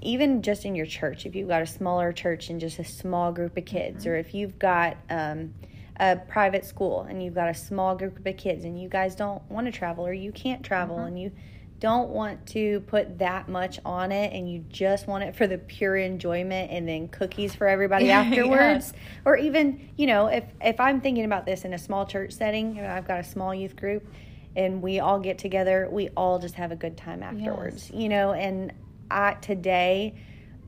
even 0.00 0.42
just 0.42 0.64
in 0.64 0.74
your 0.74 0.86
church, 0.86 1.26
if 1.26 1.34
you've 1.34 1.48
got 1.48 1.62
a 1.62 1.66
smaller 1.66 2.12
church 2.12 2.48
and 2.48 2.60
just 2.60 2.78
a 2.78 2.84
small 2.84 3.32
group 3.32 3.56
of 3.56 3.64
kids, 3.64 4.04
mm-hmm. 4.04 4.12
or 4.12 4.16
if 4.16 4.34
you've 4.34 4.58
got 4.58 4.96
um, 5.10 5.52
a 6.00 6.16
private 6.16 6.64
school 6.64 7.02
and 7.02 7.22
you've 7.22 7.34
got 7.34 7.48
a 7.48 7.54
small 7.54 7.96
group 7.96 8.24
of 8.24 8.36
kids 8.36 8.64
and 8.64 8.80
you 8.80 8.88
guys 8.88 9.14
don't 9.14 9.42
want 9.50 9.66
to 9.66 9.72
travel 9.72 10.06
or 10.06 10.12
you 10.12 10.32
can't 10.32 10.64
travel 10.64 10.96
mm-hmm. 10.96 11.08
and 11.08 11.20
you 11.20 11.32
don't 11.80 12.10
want 12.10 12.46
to 12.46 12.78
put 12.86 13.18
that 13.18 13.48
much 13.48 13.80
on 13.84 14.12
it 14.12 14.32
and 14.32 14.48
you 14.48 14.64
just 14.68 15.08
want 15.08 15.24
it 15.24 15.34
for 15.34 15.48
the 15.48 15.58
pure 15.58 15.96
enjoyment 15.96 16.70
and 16.70 16.88
then 16.88 17.08
cookies 17.08 17.56
for 17.56 17.66
everybody 17.66 18.08
afterwards 18.12 18.92
or 19.24 19.36
even 19.36 19.90
you 19.96 20.06
know 20.06 20.28
if 20.28 20.44
if 20.60 20.78
i'm 20.78 21.00
thinking 21.00 21.24
about 21.24 21.44
this 21.44 21.64
in 21.64 21.74
a 21.74 21.78
small 21.78 22.06
church 22.06 22.30
setting 22.30 22.78
and 22.78 22.86
i've 22.86 23.06
got 23.06 23.18
a 23.18 23.24
small 23.24 23.52
youth 23.52 23.74
group 23.74 24.06
and 24.56 24.82
we 24.82 25.00
all 25.00 25.18
get 25.18 25.38
together 25.38 25.88
we 25.90 26.08
all 26.10 26.38
just 26.38 26.54
have 26.54 26.72
a 26.72 26.76
good 26.76 26.96
time 26.96 27.22
afterwards 27.22 27.90
yes. 27.90 28.00
you 28.00 28.08
know 28.08 28.32
and 28.32 28.72
i 29.10 29.34
today 29.34 30.14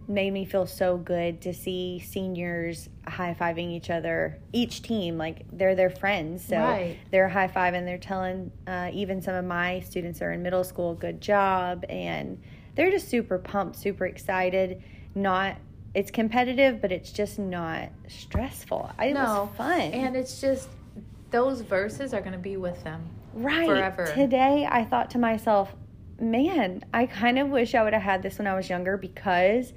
made 0.09 0.33
me 0.33 0.45
feel 0.45 0.67
so 0.67 0.97
good 0.97 1.41
to 1.41 1.55
see 1.55 1.99
seniors 1.99 2.89
high 3.07 3.35
fiving 3.39 3.71
each 3.71 3.91
other, 3.91 4.39
each 4.53 4.83
team, 4.83 5.17
like 5.17 5.45
they're 5.53 5.75
their 5.75 5.91
friends. 5.91 6.45
So 6.45 6.57
right. 6.57 6.99
they're 7.11 7.29
high 7.29 7.49
fiving, 7.49 7.85
they're 7.85 7.99
telling 7.99 8.51
uh, 8.67 8.91
even 8.93 9.23
some 9.23 9.35
of 9.35 9.45
my 9.45 9.81
students 9.81 10.21
are 10.21 10.33
in 10.33 10.43
middle 10.43 10.65
school, 10.65 10.95
good 10.95 11.21
job. 11.21 11.85
And 11.89 12.43
they're 12.75 12.91
just 12.91 13.09
super 13.09 13.39
pumped, 13.39 13.77
super 13.77 14.07
excited. 14.07 14.83
Not, 15.15 15.57
it's 15.95 16.11
competitive, 16.11 16.81
but 16.81 16.93
it's 16.93 17.13
just 17.13 17.39
not 17.39 17.89
stressful. 18.09 18.91
It 19.01 19.15
no. 19.15 19.45
was 19.45 19.57
fun. 19.57 19.81
And 19.81 20.17
it's 20.17 20.41
just, 20.41 20.69
those 21.31 21.63
verses 21.63 22.13
are 22.13 22.21
going 22.21 22.33
to 22.33 22.39
be 22.39 22.57
with 22.57 22.83
them 22.85 23.09
right 23.35 23.67
forever. 23.67 24.07
Today, 24.07 24.67
I 24.71 24.85
thought 24.85 25.11
to 25.11 25.19
myself, 25.19 25.75
man, 26.21 26.85
I 26.93 27.07
kind 27.07 27.39
of 27.39 27.49
wish 27.49 27.75
I 27.75 27.83
would 27.83 27.93
have 27.93 28.03
had 28.03 28.23
this 28.23 28.39
when 28.39 28.47
I 28.47 28.55
was 28.55 28.69
younger 28.69 28.97
because 28.97 29.73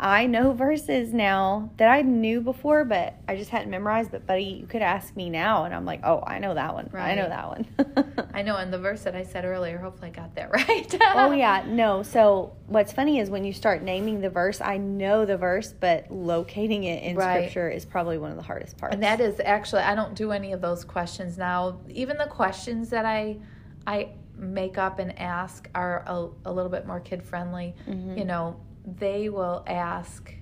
I 0.00 0.26
know 0.26 0.52
verses 0.52 1.12
now 1.12 1.70
that 1.76 1.88
I 1.88 2.02
knew 2.02 2.40
before, 2.40 2.84
but 2.84 3.14
I 3.26 3.34
just 3.34 3.50
hadn't 3.50 3.70
memorized. 3.70 4.12
But, 4.12 4.26
buddy, 4.26 4.44
you 4.44 4.66
could 4.66 4.82
ask 4.82 5.16
me 5.16 5.28
now, 5.28 5.64
and 5.64 5.74
I'm 5.74 5.84
like, 5.84 6.00
oh, 6.04 6.22
I 6.24 6.38
know 6.38 6.54
that 6.54 6.72
one. 6.72 6.88
Right. 6.92 7.10
I 7.10 7.14
know 7.16 7.28
that 7.28 7.48
one. 7.48 8.28
I 8.34 8.42
know, 8.42 8.56
and 8.56 8.72
the 8.72 8.78
verse 8.78 9.02
that 9.02 9.16
I 9.16 9.24
said 9.24 9.44
earlier, 9.44 9.76
hopefully 9.78 10.10
I 10.10 10.12
got 10.12 10.36
that 10.36 10.50
right. 10.52 10.98
oh, 11.16 11.32
yeah. 11.32 11.64
No. 11.66 12.04
So, 12.04 12.52
what's 12.66 12.92
funny 12.92 13.18
is 13.18 13.28
when 13.28 13.44
you 13.44 13.52
start 13.52 13.82
naming 13.82 14.20
the 14.20 14.30
verse, 14.30 14.60
I 14.60 14.76
know 14.76 15.24
the 15.24 15.36
verse, 15.36 15.72
but 15.72 16.10
locating 16.12 16.84
it 16.84 17.02
in 17.02 17.16
right. 17.16 17.40
scripture 17.40 17.68
is 17.68 17.84
probably 17.84 18.18
one 18.18 18.30
of 18.30 18.36
the 18.36 18.44
hardest 18.44 18.78
parts. 18.78 18.94
And 18.94 19.02
that 19.02 19.20
is 19.20 19.40
actually, 19.44 19.82
I 19.82 19.96
don't 19.96 20.14
do 20.14 20.30
any 20.30 20.52
of 20.52 20.60
those 20.60 20.84
questions 20.84 21.36
now. 21.38 21.80
Even 21.88 22.18
the 22.18 22.26
questions 22.26 22.90
that 22.90 23.04
I, 23.04 23.38
I, 23.86 24.10
make 24.36 24.78
up 24.78 25.00
and 25.00 25.18
ask 25.18 25.68
are 25.74 26.04
a, 26.06 26.28
a 26.44 26.52
little 26.52 26.70
bit 26.70 26.86
more 26.86 27.00
kid 27.00 27.20
friendly 27.20 27.74
mm-hmm. 27.88 28.16
you 28.16 28.24
know 28.24 28.56
they 28.96 29.28
will 29.28 29.64
ask 29.66 30.32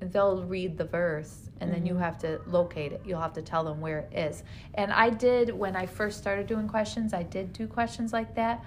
they'll 0.00 0.44
read 0.44 0.76
the 0.76 0.84
verse 0.84 1.50
and 1.60 1.70
then 1.70 1.80
mm-hmm. 1.80 1.88
you 1.88 1.96
have 1.96 2.18
to 2.18 2.40
locate 2.46 2.92
it 2.92 3.00
you'll 3.04 3.20
have 3.20 3.32
to 3.32 3.42
tell 3.42 3.64
them 3.64 3.80
where 3.80 4.00
it 4.00 4.12
is 4.12 4.42
and 4.74 4.92
i 4.92 5.08
did 5.08 5.50
when 5.50 5.74
i 5.74 5.86
first 5.86 6.18
started 6.18 6.46
doing 6.46 6.68
questions 6.68 7.12
i 7.14 7.22
did 7.22 7.52
do 7.52 7.66
questions 7.66 8.12
like 8.12 8.34
that 8.34 8.62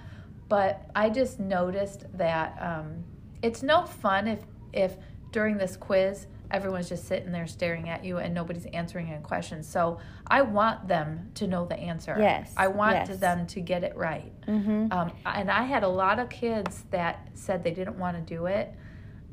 but 0.48 0.90
i 0.94 1.08
just 1.08 1.38
noticed 1.38 2.04
that 2.16 2.60
um, 2.60 3.04
it's 3.42 3.62
no 3.62 3.84
fun 3.84 4.26
if 4.26 4.40
if 4.72 4.96
during 5.30 5.56
this 5.56 5.76
quiz 5.76 6.26
everyone's 6.50 6.88
just 6.88 7.06
sitting 7.06 7.30
there 7.30 7.46
staring 7.46 7.88
at 7.88 8.04
you 8.04 8.18
and 8.18 8.34
nobody's 8.34 8.66
answering 8.66 9.08
any 9.08 9.22
questions 9.22 9.68
so 9.68 9.98
i 10.26 10.42
want 10.42 10.88
them 10.88 11.30
to 11.34 11.46
know 11.46 11.64
the 11.64 11.76
answer 11.76 12.16
yes 12.18 12.52
i 12.56 12.66
want 12.66 12.94
yes. 12.94 13.18
them 13.18 13.46
to 13.46 13.60
get 13.60 13.84
it 13.84 13.94
right 13.96 14.32
mm-hmm. 14.48 14.88
um, 14.90 15.12
and 15.26 15.48
i 15.48 15.62
had 15.62 15.84
a 15.84 15.88
lot 15.88 16.18
of 16.18 16.28
kids 16.28 16.84
that 16.90 17.28
said 17.34 17.62
they 17.62 17.70
didn't 17.70 17.96
want 17.96 18.16
to 18.16 18.34
do 18.34 18.46
it 18.46 18.74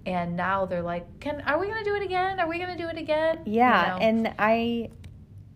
and 0.08 0.38
now 0.38 0.66
they're 0.66 0.82
like 0.82 1.20
can 1.20 1.42
are 1.42 1.60
we 1.60 1.68
going 1.68 1.78
to 1.78 1.84
do 1.84 1.94
it 1.94 2.02
again 2.02 2.40
are 2.40 2.48
we 2.48 2.58
going 2.58 2.76
to 2.76 2.82
do 2.82 2.88
it 2.90 2.98
again 2.98 3.40
yeah 3.46 3.96
you 3.96 4.00
know? 4.00 4.06
and 4.06 4.34
i 4.40 4.90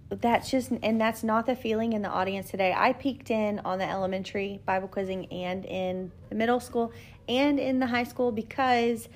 that's 0.10 0.52
just 0.52 0.72
and 0.84 1.00
that's 1.00 1.24
not 1.24 1.46
the 1.46 1.56
feeling 1.56 1.94
in 1.94 2.02
the 2.02 2.10
audience 2.10 2.52
today 2.52 2.74
i 2.76 2.92
peeked 2.92 3.32
in 3.32 3.60
on 3.60 3.80
the 3.80 3.90
elementary 3.90 4.60
bible 4.66 4.90
quizzing 4.90 5.26
and 5.28 5.66
in 5.66 6.12
the 6.30 6.36
middle 6.36 6.60
school 6.60 6.92
and 7.30 7.60
in 7.60 7.80
the 7.80 7.88
high 7.88 8.04
school 8.04 8.32
because 8.32 9.08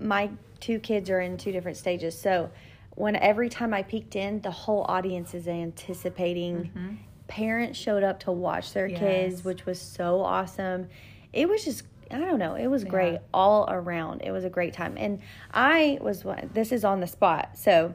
my 0.00 0.28
two 0.58 0.80
kids 0.80 1.08
are 1.08 1.20
in 1.20 1.38
two 1.38 1.52
different 1.52 1.76
stages 1.76 2.20
so 2.20 2.50
when 2.96 3.14
every 3.16 3.48
time 3.48 3.72
i 3.72 3.82
peeked 3.82 4.16
in 4.16 4.40
the 4.40 4.50
whole 4.50 4.84
audience 4.88 5.34
is 5.34 5.46
anticipating 5.46 6.64
mm-hmm. 6.64 6.94
parents 7.28 7.78
showed 7.78 8.02
up 8.02 8.18
to 8.18 8.32
watch 8.32 8.72
their 8.72 8.88
yes. 8.88 8.98
kids 8.98 9.44
which 9.44 9.66
was 9.66 9.80
so 9.80 10.20
awesome 10.20 10.88
it 11.32 11.48
was 11.48 11.64
just 11.64 11.84
I 12.10 12.18
don't 12.18 12.38
know. 12.38 12.54
It 12.54 12.66
was 12.66 12.84
great 12.84 13.14
yeah. 13.14 13.18
all 13.32 13.66
around. 13.68 14.22
It 14.22 14.32
was 14.32 14.44
a 14.44 14.50
great 14.50 14.72
time. 14.72 14.94
And 14.96 15.20
I 15.52 15.98
was, 16.00 16.24
this 16.52 16.72
is 16.72 16.84
on 16.84 17.00
the 17.00 17.06
spot. 17.06 17.56
So 17.56 17.94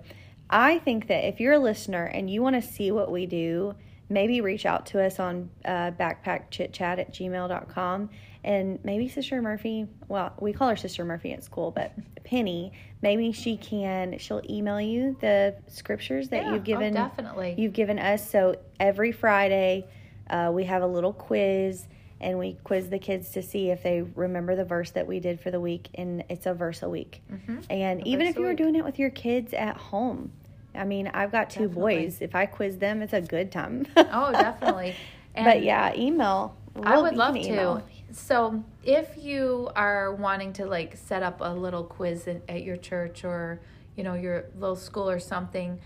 I 0.50 0.80
think 0.80 1.08
that 1.08 1.28
if 1.28 1.40
you're 1.40 1.54
a 1.54 1.60
listener 1.60 2.06
and 2.06 2.30
you 2.30 2.42
want 2.42 2.56
to 2.56 2.62
see 2.62 2.92
what 2.92 3.12
we 3.12 3.26
do, 3.26 3.76
maybe 4.10 4.42
reach 4.42 4.66
out 4.66 4.86
to 4.88 5.04
us 5.04 5.20
on 5.20 5.50
uh, 5.66 5.92
backpackchitchat 5.92 6.80
at 7.00 7.14
gmail.com. 7.14 8.10
And 8.44 8.80
maybe 8.84 9.10
Sister 9.10 9.42
Murphy, 9.42 9.88
well, 10.08 10.34
we 10.40 10.54
call 10.54 10.70
her 10.70 10.76
Sister 10.76 11.04
Murphy 11.04 11.34
at 11.34 11.44
school, 11.44 11.72
but 11.72 11.94
Penny, 12.24 12.74
maybe 13.02 13.32
she 13.32 13.58
can, 13.58 14.20
she'll 14.20 14.44
email 14.48 14.80
you 14.80 15.18
the 15.20 15.56
scriptures 15.68 16.30
that 16.30 16.44
yeah, 16.44 16.54
you've 16.54 16.64
given. 16.64 16.96
Oh, 16.96 17.08
definitely. 17.08 17.56
You've 17.58 17.74
given 17.74 17.98
us. 17.98 18.30
So 18.30 18.56
every 18.80 19.12
Friday, 19.12 19.88
uh, 20.30 20.52
we 20.54 20.64
have 20.66 20.84
a 20.84 20.88
little 20.88 21.14
quiz 21.14 21.88
and 22.22 22.40
we 22.40 22.58
quiz 22.64 22.90
the 22.90 23.00
kids 23.00 23.32
to 23.32 23.42
see 23.42 23.70
if 23.70 23.84
they 23.84 24.02
remember 24.02 24.56
the 24.56 24.66
verse 24.66 24.92
that 24.92 25.06
we 25.06 25.20
did 25.20 25.40
for 25.40 25.52
the 25.52 25.60
week 25.60 25.90
and 25.96 26.24
it's 26.30 26.46
a 26.46 26.54
verse 26.54 26.82
a 26.82 26.90
week. 26.90 27.22
Mm-hmm. 27.32 27.60
and 27.70 28.02
a 28.02 28.08
even 28.08 28.28
if 28.28 28.36
you 28.36 28.44
were 28.44 28.54
doing 28.54 28.76
it 28.76 28.84
with 28.84 28.98
your 29.00 29.10
kids 29.10 29.54
at 29.54 29.78
home 29.78 30.32
i 30.74 30.84
mean 30.84 31.08
i've 31.14 31.32
got 31.32 31.50
two 31.50 31.68
definitely. 31.68 32.06
boys. 32.06 32.18
If 32.22 32.36
i 32.36 32.46
quiz 32.46 32.78
them 32.78 33.02
it's 33.02 33.14
a 33.14 33.22
good 33.22 33.52
time. 33.52 33.86
Oh 33.98 34.32
definitely. 34.32 34.96
And 35.38 35.44
but 35.46 35.64
yeah 35.64 35.94
email 35.96 36.56
we'll, 36.74 36.88
i 36.88 36.98
would 36.98 37.18
love 37.18 37.36
to. 37.36 37.84
so 38.14 38.64
if 38.84 39.18
you 39.18 39.70
are 39.76 40.14
wanting 40.16 40.54
to 40.54 40.66
like 40.66 40.96
set 40.96 41.24
up 41.24 41.42
a 41.42 41.54
little 41.54 41.84
quiz 41.84 42.26
at 42.48 42.64
your 42.64 42.78
church 42.78 43.26
or 43.26 43.60
you 43.98 44.04
know 44.06 44.14
your 44.14 44.46
little 44.58 44.78
school 44.78 45.10
or 45.10 45.20
something 45.20 45.80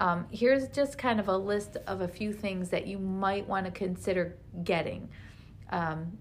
um, 0.00 0.26
here's 0.30 0.68
just 0.68 0.98
kind 0.98 1.20
of 1.20 1.28
a 1.28 1.36
list 1.36 1.76
of 1.86 2.00
a 2.00 2.08
few 2.08 2.32
things 2.32 2.70
that 2.70 2.86
you 2.86 2.98
might 2.98 3.46
want 3.46 3.66
to 3.66 3.70
consider 3.70 4.36
getting 4.64 5.08
um, 5.70 6.18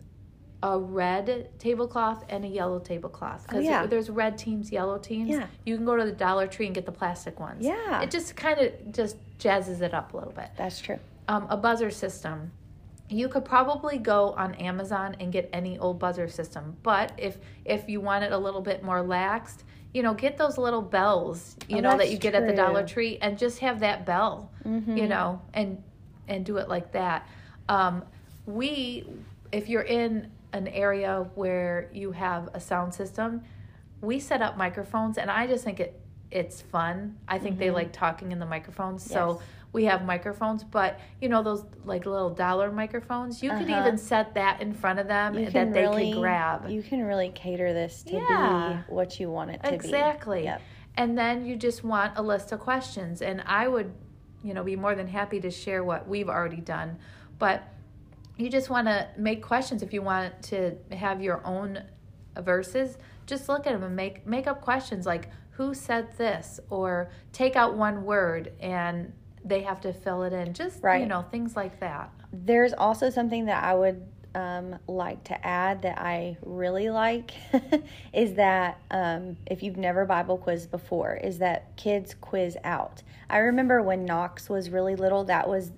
a 0.63 0.79
red 0.79 1.49
tablecloth 1.59 2.23
and 2.29 2.45
a 2.45 2.47
yellow 2.47 2.79
tablecloth 2.79 3.43
because 3.43 3.65
oh, 3.65 3.69
yeah. 3.69 3.85
there's 3.85 4.09
red 4.09 4.37
teams 4.37 4.71
yellow 4.71 4.97
teams 4.97 5.29
yeah. 5.29 5.45
you 5.65 5.75
can 5.75 5.85
go 5.85 5.97
to 5.97 6.05
the 6.05 6.11
dollar 6.11 6.47
tree 6.47 6.65
and 6.65 6.73
get 6.73 6.85
the 6.85 6.91
plastic 6.91 7.39
ones 7.39 7.63
yeah 7.63 8.01
it 8.01 8.09
just 8.09 8.35
kind 8.35 8.59
of 8.59 8.91
just 8.91 9.17
jazzes 9.37 9.81
it 9.81 9.93
up 9.93 10.13
a 10.13 10.17
little 10.17 10.31
bit 10.31 10.49
that's 10.57 10.79
true 10.79 10.97
um, 11.27 11.45
a 11.49 11.57
buzzer 11.57 11.91
system 11.91 12.49
you 13.09 13.27
could 13.27 13.43
probably 13.43 13.97
go 13.97 14.31
on 14.31 14.55
amazon 14.55 15.15
and 15.19 15.33
get 15.33 15.49
any 15.51 15.77
old 15.79 15.99
buzzer 15.99 16.29
system 16.29 16.77
but 16.81 17.11
if 17.17 17.37
if 17.65 17.89
you 17.89 17.99
want 17.99 18.23
it 18.23 18.31
a 18.31 18.37
little 18.37 18.61
bit 18.61 18.81
more 18.83 19.03
laxed 19.03 19.63
you 19.93 20.01
know 20.01 20.13
get 20.13 20.37
those 20.37 20.57
little 20.57 20.81
bells 20.81 21.57
you 21.67 21.77
oh, 21.77 21.81
know 21.81 21.97
that 21.97 22.09
you 22.09 22.17
get 22.17 22.31
true. 22.31 22.39
at 22.41 22.47
the 22.47 22.55
dollar 22.55 22.87
tree 22.87 23.17
and 23.21 23.37
just 23.37 23.59
have 23.59 23.81
that 23.81 24.05
bell 24.05 24.49
mm-hmm. 24.65 24.95
you 24.95 25.07
know 25.07 25.41
and 25.53 25.83
and 26.29 26.45
do 26.45 26.55
it 26.55 26.69
like 26.69 26.93
that 26.93 27.27
um, 27.67 28.03
we 28.45 29.05
if 29.53 29.69
you're 29.69 29.83
in 29.83 30.31
an 30.51 30.67
area 30.67 31.27
where 31.35 31.89
you 31.93 32.11
have 32.11 32.49
a 32.53 32.59
sound 32.59 32.93
system, 32.93 33.43
we 34.01 34.19
set 34.19 34.41
up 34.41 34.57
microphones, 34.57 35.17
and 35.17 35.31
I 35.31 35.47
just 35.47 35.63
think 35.63 35.79
it 35.79 35.99
it's 36.31 36.61
fun. 36.61 37.15
I 37.27 37.37
think 37.37 37.55
mm-hmm. 37.55 37.59
they 37.59 37.71
like 37.71 37.93
talking 37.93 38.31
in 38.31 38.39
the 38.39 38.45
microphones, 38.45 39.05
yes. 39.07 39.13
so 39.13 39.41
we 39.71 39.85
have 39.85 40.03
microphones. 40.03 40.63
But 40.63 40.99
you 41.21 41.29
know 41.29 41.43
those 41.43 41.63
like 41.85 42.05
little 42.05 42.31
dollar 42.31 42.71
microphones, 42.71 43.41
you 43.41 43.51
uh-huh. 43.51 43.59
could 43.59 43.69
even 43.69 43.97
set 43.97 44.33
that 44.33 44.61
in 44.61 44.73
front 44.73 44.99
of 44.99 45.07
them 45.07 45.35
that 45.45 45.73
they 45.73 45.81
really, 45.81 46.11
can 46.11 46.21
grab. 46.21 46.69
You 46.69 46.81
can 46.81 47.03
really 47.03 47.29
cater 47.29 47.71
this 47.73 48.03
to 48.03 48.13
yeah. 48.13 48.83
be 48.87 48.93
what 48.93 49.19
you 49.19 49.29
want 49.29 49.51
it 49.51 49.63
to 49.63 49.73
exactly. 49.73 49.91
be. 49.91 49.97
Exactly. 49.97 50.43
Yep. 50.45 50.61
And 50.95 51.17
then 51.17 51.45
you 51.45 51.55
just 51.55 51.83
want 51.83 52.17
a 52.17 52.21
list 52.21 52.51
of 52.51 52.59
questions, 52.59 53.21
and 53.21 53.41
I 53.45 53.67
would, 53.67 53.91
you 54.43 54.53
know, 54.53 54.63
be 54.63 54.75
more 54.75 54.93
than 54.95 55.07
happy 55.07 55.39
to 55.39 55.49
share 55.49 55.83
what 55.83 56.07
we've 56.07 56.29
already 56.29 56.61
done, 56.61 56.97
but 57.39 57.63
you 58.37 58.49
just 58.49 58.69
want 58.69 58.87
to 58.87 59.07
make 59.17 59.41
questions. 59.41 59.83
If 59.83 59.93
you 59.93 60.01
want 60.01 60.41
to 60.43 60.75
have 60.91 61.21
your 61.21 61.45
own 61.45 61.83
verses 62.41 62.97
just 63.25 63.49
look 63.49 63.65
at 63.67 63.73
them 63.73 63.83
and 63.83 63.95
make 63.95 64.25
make 64.25 64.47
up 64.47 64.61
questions 64.61 65.05
like 65.05 65.29
who 65.51 65.73
said 65.73 66.17
this? 66.17 66.59
or 66.71 67.11
take 67.31 67.55
out 67.55 67.75
one 67.75 68.03
word 68.03 68.51
and 68.59 69.13
they 69.45 69.61
have 69.61 69.79
to 69.81 69.93
fill 69.93 70.23
it 70.23 70.33
in. 70.33 70.53
Just 70.53 70.81
right. 70.81 71.01
you 71.01 71.07
know 71.07 71.21
things 71.21 71.55
like 71.55 71.79
that. 71.79 72.11
There's 72.31 72.73
also 72.73 73.09
something 73.09 73.45
that 73.45 73.63
i 73.63 73.73
would 73.73 74.03
um, 74.35 74.79
like 74.87 75.23
to 75.25 75.45
add 75.45 75.83
that 75.83 75.99
i 75.99 76.35
really 76.41 76.89
like 76.89 77.33
is 78.13 78.33
that 78.33 78.79
um, 78.89 79.37
if 79.45 79.61
you've 79.61 79.77
never 79.77 80.05
bible 80.05 80.39
quiz 80.39 80.65
before 80.65 81.13
is 81.13 81.37
that 81.37 81.75
kids 81.77 82.15
quiz 82.19 82.57
out. 82.63 83.03
I 83.29 83.37
remember 83.37 83.83
when 83.83 84.05
knox 84.05 84.49
was 84.49 84.71
really 84.71 84.95
little 84.95 85.25
that 85.25 85.47
was 85.47 85.71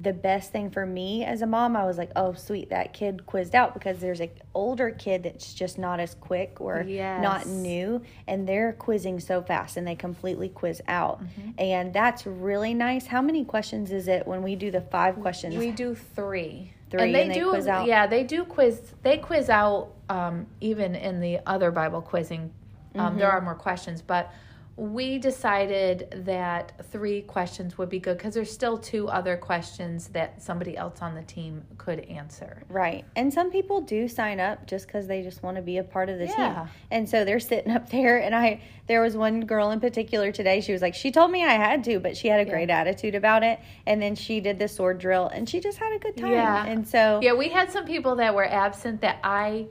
the 0.00 0.12
best 0.12 0.52
thing 0.52 0.70
for 0.70 0.84
me 0.84 1.24
as 1.24 1.40
a 1.40 1.46
mom, 1.46 1.74
I 1.74 1.86
was 1.86 1.96
like, 1.96 2.10
oh, 2.16 2.34
sweet, 2.34 2.70
that 2.70 2.92
kid 2.92 3.24
quizzed 3.24 3.54
out 3.54 3.72
because 3.72 3.98
there's 3.98 4.20
an 4.20 4.30
older 4.54 4.90
kid 4.90 5.22
that's 5.22 5.54
just 5.54 5.78
not 5.78 6.00
as 6.00 6.14
quick 6.14 6.60
or 6.60 6.84
yes. 6.86 7.22
not 7.22 7.46
new, 7.46 8.02
and 8.26 8.46
they're 8.46 8.74
quizzing 8.74 9.18
so 9.20 9.42
fast 9.42 9.76
and 9.76 9.86
they 9.86 9.94
completely 9.94 10.50
quiz 10.50 10.82
out. 10.86 11.22
Mm-hmm. 11.22 11.50
And 11.58 11.92
that's 11.94 12.26
really 12.26 12.74
nice. 12.74 13.06
How 13.06 13.22
many 13.22 13.44
questions 13.44 13.90
is 13.90 14.06
it 14.06 14.26
when 14.26 14.42
we 14.42 14.54
do 14.54 14.70
the 14.70 14.82
five 14.82 15.18
questions? 15.20 15.56
We 15.56 15.70
do 15.70 15.94
three. 15.94 16.72
Three, 16.90 17.02
and 17.02 17.14
they, 17.14 17.22
and 17.22 17.30
they 17.30 17.34
do, 17.34 17.50
quiz 17.50 17.66
out. 17.66 17.86
Yeah, 17.86 18.06
they 18.06 18.22
do 18.22 18.44
quiz. 18.44 18.80
They 19.02 19.18
quiz 19.18 19.50
out 19.50 19.92
um, 20.08 20.46
even 20.60 20.94
in 20.94 21.20
the 21.20 21.40
other 21.46 21.70
Bible 21.70 22.00
quizzing. 22.00 22.52
Um, 22.94 23.10
mm-hmm. 23.10 23.18
There 23.18 23.30
are 23.30 23.40
more 23.40 23.56
questions, 23.56 24.02
but 24.02 24.32
we 24.78 25.16
decided 25.16 26.22
that 26.26 26.72
three 26.92 27.22
questions 27.22 27.78
would 27.78 27.88
be 27.88 27.98
good 27.98 28.18
because 28.18 28.34
there's 28.34 28.52
still 28.52 28.76
two 28.76 29.08
other 29.08 29.34
questions 29.34 30.08
that 30.08 30.42
somebody 30.42 30.76
else 30.76 31.00
on 31.00 31.14
the 31.14 31.22
team 31.22 31.64
could 31.78 32.00
answer. 32.00 32.62
Right. 32.68 33.06
And 33.16 33.32
some 33.32 33.50
people 33.50 33.80
do 33.80 34.06
sign 34.06 34.38
up 34.38 34.66
just 34.66 34.86
because 34.86 35.06
they 35.06 35.22
just 35.22 35.42
want 35.42 35.56
to 35.56 35.62
be 35.62 35.78
a 35.78 35.82
part 35.82 36.10
of 36.10 36.18
the 36.18 36.26
yeah. 36.26 36.54
team. 36.54 36.68
And 36.90 37.08
so 37.08 37.24
they're 37.24 37.40
sitting 37.40 37.72
up 37.72 37.88
there. 37.88 38.18
And 38.18 38.34
I, 38.34 38.60
there 38.86 39.00
was 39.00 39.16
one 39.16 39.46
girl 39.46 39.70
in 39.70 39.80
particular 39.80 40.30
today. 40.30 40.60
She 40.60 40.72
was 40.72 40.82
like, 40.82 40.94
she 40.94 41.10
told 41.10 41.30
me 41.30 41.42
I 41.42 41.54
had 41.54 41.82
to, 41.84 41.98
but 41.98 42.14
she 42.14 42.28
had 42.28 42.40
a 42.40 42.44
great 42.44 42.68
yeah. 42.68 42.80
attitude 42.80 43.14
about 43.14 43.42
it. 43.42 43.58
And 43.86 44.02
then 44.02 44.14
she 44.14 44.40
did 44.40 44.58
the 44.58 44.68
sword 44.68 44.98
drill 44.98 45.28
and 45.28 45.48
she 45.48 45.58
just 45.58 45.78
had 45.78 45.94
a 45.94 45.98
good 45.98 46.18
time. 46.18 46.32
Yeah. 46.32 46.66
And 46.66 46.86
so, 46.86 47.20
yeah, 47.22 47.32
we 47.32 47.48
had 47.48 47.72
some 47.72 47.86
people 47.86 48.16
that 48.16 48.34
were 48.34 48.46
absent 48.46 49.00
that 49.00 49.20
I 49.24 49.68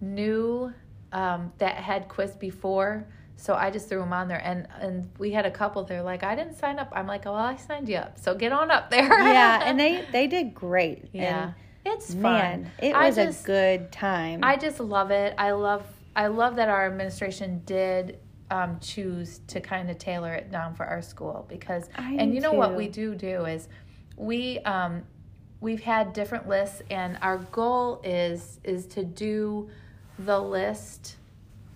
knew 0.00 0.74
um, 1.12 1.52
that 1.58 1.76
had 1.76 2.08
quiz 2.08 2.32
before 2.34 3.06
So 3.40 3.54
I 3.54 3.70
just 3.70 3.88
threw 3.88 4.00
them 4.00 4.12
on 4.12 4.28
there, 4.28 4.40
and 4.44 4.68
and 4.80 5.10
we 5.18 5.30
had 5.32 5.46
a 5.46 5.50
couple. 5.50 5.82
They're 5.84 6.02
like, 6.02 6.22
I 6.22 6.34
didn't 6.34 6.56
sign 6.58 6.78
up. 6.78 6.92
I'm 6.92 7.06
like, 7.06 7.24
well, 7.24 7.34
I 7.34 7.56
signed 7.56 7.88
you 7.88 7.96
up, 7.96 8.18
so 8.18 8.34
get 8.34 8.52
on 8.52 8.70
up 8.70 8.90
there. 8.90 9.08
yeah, 9.08 9.62
and 9.64 9.80
they 9.80 10.04
they 10.12 10.26
did 10.26 10.54
great. 10.54 11.08
Yeah, 11.12 11.44
and 11.44 11.54
it's 11.94 12.12
fun. 12.12 12.22
man, 12.22 12.70
it 12.82 12.94
was 12.94 13.16
just- 13.16 13.44
a 13.44 13.46
good 13.46 13.92
time. 13.92 14.40
I 14.42 14.56
just 14.56 14.78
love 14.78 15.10
it. 15.10 15.34
I 15.38 15.52
love 15.52 15.84
I 16.14 16.26
love 16.26 16.56
that 16.56 16.68
our 16.68 16.86
administration 16.86 17.62
did 17.64 18.18
um, 18.50 18.78
choose 18.80 19.40
to 19.46 19.60
kind 19.60 19.88
of 19.90 19.96
tailor 19.96 20.34
it 20.34 20.50
down 20.50 20.74
for 20.74 20.84
our 20.84 21.00
school 21.00 21.46
because 21.48 21.88
I 21.96 22.16
and 22.18 22.34
you 22.34 22.40
know 22.42 22.52
what 22.52 22.74
we 22.76 22.88
do 22.88 23.14
do 23.14 23.46
is 23.46 23.68
we 24.16 24.58
um, 24.60 25.02
we've 25.60 25.82
had 25.82 26.12
different 26.12 26.46
lists 26.46 26.82
and 26.90 27.16
our 27.22 27.38
goal 27.38 28.02
is 28.04 28.60
is 28.64 28.84
to 28.88 29.02
do 29.04 29.70
the 30.18 30.38
list 30.38 31.16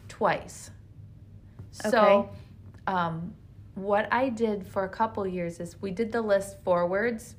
twice. 0.08 0.70
Okay. 1.80 1.90
So 1.90 2.30
um, 2.86 3.34
what 3.74 4.08
I 4.12 4.28
did 4.28 4.66
for 4.66 4.84
a 4.84 4.88
couple 4.88 5.26
years 5.26 5.60
is 5.60 5.80
we 5.80 5.90
did 5.90 6.12
the 6.12 6.22
list 6.22 6.56
forwards 6.64 7.34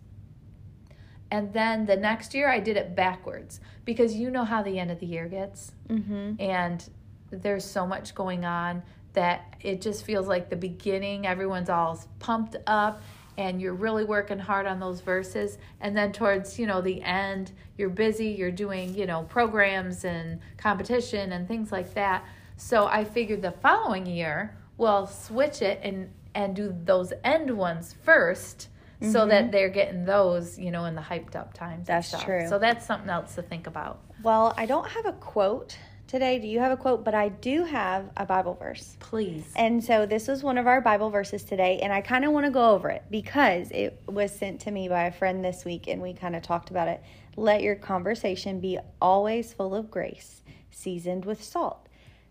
and 1.32 1.52
then 1.54 1.86
the 1.86 1.95
next 1.95 2.34
year 2.34 2.50
I 2.50 2.60
did 2.60 2.78
it 2.78 2.95
backwards 2.95 3.60
because 3.84 4.15
you 4.15 4.30
know 4.30 4.43
how 4.43 4.62
the 4.62 4.78
end 4.80 4.91
of 4.91 5.00
the 5.00 5.06
year 5.06 5.28
gets 5.28 5.71
mm-hmm. 5.89 6.34
and 6.39 6.88
there's 7.32 7.65
so 7.65 7.88
much 7.88 8.13
going 8.13 8.45
on 8.45 8.84
that 9.13 9.56
it 9.62 9.82
just 9.82 10.06
feels 10.06 10.28
like 10.28 10.50
the 10.50 10.56
beginning 10.56 11.26
everyone's 11.26 11.69
all 11.69 12.04
pumped 12.19 12.58
up 12.67 13.02
and 13.38 13.62
you're 13.62 13.74
really 13.74 14.06
working 14.06 14.39
hard 14.39 14.65
on 14.65 14.80
those 14.80 15.02
verses 15.02 15.58
and 15.82 15.95
then 15.95 16.12
towards 16.12 16.60
you 16.60 16.67
know 16.67 16.82
the 16.82 17.02
end 17.02 17.52
you're 17.78 17.89
busy 17.89 18.28
you're 18.28 18.52
doing 18.52 18.93
you 18.93 19.06
know 19.06 19.24
programs 19.24 20.06
and 20.06 20.39
competition 20.58 21.32
and 21.32 21.48
things 21.48 21.71
like 21.71 21.93
that 21.93 22.26
so 22.58 22.86
i 22.88 23.04
figured 23.04 23.41
the 23.41 23.52
following 23.52 24.06
year 24.06 24.58
we'll 24.78 25.08
switch 25.08 25.62
it 25.62 25.80
and 25.84 26.10
and 26.34 26.56
do 26.56 26.76
those 26.84 27.13
end 27.24 27.50
ones 27.56 27.96
1st 28.06 28.68
so 29.12 29.28
that 29.28 29.52
they're 29.52 29.70
getting 29.70 30.06
those 30.06 30.58
you 30.58 30.72
know 30.72 30.86
in 30.86 30.96
the 30.96 31.02
hyped 31.02 31.36
up 31.36 31.54
times 31.54 31.74
and 31.74 31.82
Mm-hmm. 31.82 31.84
That's 31.86 32.08
stuff. 32.08 32.26
true. 32.26 32.48
so 32.50 32.58
that's 32.60 32.86
something 32.86 33.10
else 33.10 33.36
to 33.36 33.41
think 33.41 33.68
about 33.68 34.00
Well, 34.24 34.54
I 34.58 34.65
don't 34.65 34.88
have 34.88 35.06
a 35.06 35.12
quote 35.13 35.78
today. 36.08 36.39
Do 36.39 36.48
you 36.48 36.60
have 36.60 36.72
a 36.72 36.78
quote? 36.78 37.04
But 37.04 37.13
I 37.13 37.30
do 37.30 37.65
have 37.65 38.10
a 38.18 38.26
Bible 38.26 38.54
verse. 38.56 38.96
please 39.00 39.52
And 39.56 39.84
so 39.84 40.06
this 40.06 40.28
was 40.28 40.44
one 40.44 40.58
of 40.58 40.65
our 40.65 40.82
Bible 40.82 41.10
verses 41.10 41.44
today, 41.44 41.80
and 41.84 41.91
I 41.94 42.02
kind 42.02 42.26
of 42.26 42.32
want 42.32 42.46
to 42.46 42.52
go 42.52 42.72
over 42.72 42.89
it 42.89 43.04
because 43.12 43.70
it 43.72 44.02
was 44.08 44.32
sent 44.32 44.62
to 44.62 44.72
me 44.72 44.88
by 44.88 45.04
a 45.06 45.12
friend 45.12 45.44
this 45.44 45.65
week, 45.65 45.88
and 45.88 46.02
we 46.02 46.13
kind 46.13 46.36
of 46.36 46.41
talked 46.41 46.70
about 46.72 46.88
it. 46.88 47.04
Let 47.36 47.62
your 47.62 47.76
conversation 47.76 48.60
be 48.60 48.80
always 49.02 49.54
full 49.54 49.76
of 49.76 49.91
grace, 49.91 50.41
seasoned 50.72 51.26
with 51.26 51.44
salt, 51.44 51.85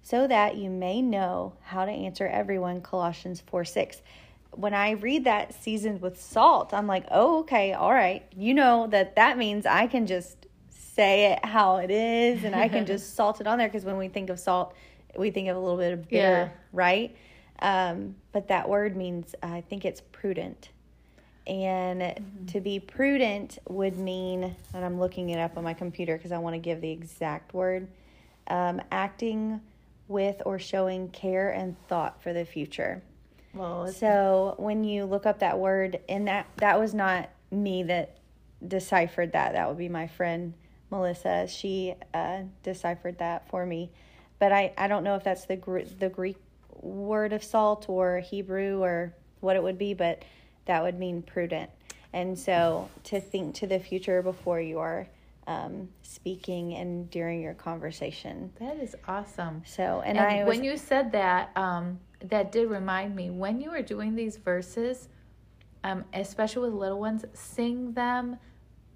so 0.04 0.26
that 0.26 0.56
you 0.56 0.68
may 0.70 1.00
know 1.00 1.54
how 1.62 1.86
to 1.86 1.90
answer 1.90 2.26
everyone. 2.26 2.82
Colossians 2.82 3.40
4 3.46 3.64
6. 3.64 4.02
When 4.52 4.74
I 4.74 4.92
read 4.92 5.24
that 5.24 5.54
seasoned 5.54 6.00
with 6.00 6.20
salt, 6.22 6.72
I'm 6.72 6.86
like, 6.86 7.06
oh, 7.10 7.40
okay, 7.40 7.72
all 7.72 7.92
right. 7.92 8.22
You 8.36 8.54
know 8.54 8.86
that 8.88 9.16
that 9.16 9.36
means 9.38 9.66
I 9.66 9.88
can 9.88 10.06
just 10.06 10.46
say 10.68 11.32
it 11.32 11.44
how 11.44 11.78
it 11.78 11.90
is, 11.90 12.44
and 12.44 12.54
I 12.54 12.68
can 12.68 12.86
just 12.92 13.16
salt 13.16 13.40
it 13.40 13.46
on 13.48 13.58
there 13.58 13.66
because 13.66 13.84
when 13.84 13.96
we 13.96 14.08
think 14.08 14.30
of 14.30 14.38
salt, 14.38 14.74
we 15.16 15.30
think 15.30 15.48
of 15.48 15.56
a 15.56 15.60
little 15.60 15.78
bit 15.78 15.92
of 15.94 16.08
bitter, 16.08 16.20
Yeah. 16.20 16.48
right? 16.72 17.16
Um, 17.60 18.14
but 18.32 18.48
that 18.48 18.68
word 18.68 18.96
means, 18.96 19.34
I 19.42 19.62
think 19.62 19.84
it's 19.84 20.02
prudent. 20.12 20.68
And 21.46 22.48
to 22.52 22.60
be 22.60 22.78
prudent 22.78 23.58
would 23.68 23.98
mean, 23.98 24.54
and 24.74 24.84
I'm 24.84 24.98
looking 25.00 25.30
it 25.30 25.38
up 25.38 25.56
on 25.56 25.64
my 25.64 25.74
computer 25.74 26.16
because 26.16 26.32
I 26.32 26.38
want 26.38 26.54
to 26.54 26.58
give 26.60 26.80
the 26.80 26.90
exact 26.90 27.54
word 27.54 27.88
um, 28.48 28.80
acting 28.90 29.60
with 30.08 30.42
or 30.44 30.58
showing 30.58 31.08
care 31.08 31.50
and 31.50 31.76
thought 31.88 32.22
for 32.22 32.32
the 32.32 32.44
future. 32.44 33.02
well 33.52 33.86
So 33.88 34.54
when 34.58 34.84
you 34.84 35.04
look 35.04 35.26
up 35.26 35.38
that 35.40 35.58
word, 35.58 36.00
and 36.08 36.28
that 36.28 36.46
that 36.56 36.78
was 36.78 36.94
not 36.94 37.30
me 37.50 37.82
that 37.84 38.18
deciphered 38.66 39.32
that. 39.32 39.52
That 39.52 39.68
would 39.68 39.78
be 39.78 39.88
my 39.88 40.06
friend 40.06 40.54
Melissa. 40.90 41.46
She 41.48 41.94
uh, 42.12 42.42
deciphered 42.62 43.18
that 43.18 43.48
for 43.48 43.64
me. 43.66 43.90
But 44.38 44.52
I, 44.52 44.72
I 44.76 44.88
don't 44.88 45.04
know 45.04 45.16
if 45.16 45.24
that's 45.24 45.46
the 45.46 45.56
Gr- 45.56 45.80
the 45.98 46.08
Greek 46.08 46.36
word 46.80 47.32
of 47.32 47.42
salt 47.42 47.88
or 47.88 48.18
Hebrew 48.20 48.82
or 48.82 49.14
what 49.40 49.56
it 49.56 49.62
would 49.62 49.78
be, 49.78 49.94
but 49.94 50.22
that 50.66 50.82
would 50.82 50.98
mean 50.98 51.22
prudent. 51.22 51.70
And 52.12 52.38
so 52.38 52.88
to 53.04 53.20
think 53.20 53.56
to 53.56 53.66
the 53.66 53.78
future 53.78 54.22
before 54.22 54.60
you 54.60 54.78
are 54.78 55.06
um, 55.46 55.88
speaking 56.02 56.74
and 56.74 57.11
during 57.11 57.40
your 57.42 57.54
conversation. 57.54 58.50
that 58.61 58.76
is 58.78 58.96
awesome 59.07 59.62
So 59.66 60.02
and, 60.04 60.16
And, 60.18 60.26
I 60.26 60.44
was, 60.44 60.57
when 60.57 60.64
you 60.64 60.76
said 60.76 61.12
that, 61.12 61.50
um, 61.57 62.00
that 62.20 62.50
did 62.52 62.70
remind 62.70 63.14
me 63.14 63.30
when 63.30 63.61
you 63.61 63.70
were 63.70 63.83
doing 63.83 64.14
these 64.14 64.37
verses, 64.38 65.09
um, 65.83 66.04
especially 66.14 66.70
with 66.70 66.78
little 66.78 66.98
ones, 67.00 67.24
sing 67.35 67.92
them, 67.92 68.38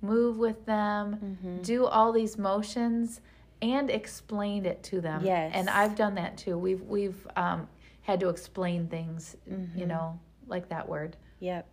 move 0.00 0.38
with 0.38 0.64
them, 0.64 1.16
Mm-hmm. 1.42 1.62
do 1.62 1.84
all 1.86 2.12
these 2.12 2.38
motions, 2.38 3.20
and 3.60 3.90
explain 3.90 4.64
it 4.64 4.82
to 4.84 5.00
them. 5.00 5.24
Yes. 5.24 5.52
and 5.54 5.68
I've 5.68 5.94
done 5.96 6.14
that 6.14 6.38
too. 6.38 6.56
We've 6.56 6.80
we've 6.82 7.26
um, 7.36 7.68
had 8.02 8.20
to 8.20 8.28
explain 8.30 8.88
things, 8.88 9.36
Mm-hmm. 9.50 9.78
you 9.78 9.86
know, 9.86 10.18
like 10.46 10.68
that 10.70 10.88
word. 10.88 11.16
Yep. 11.40 11.66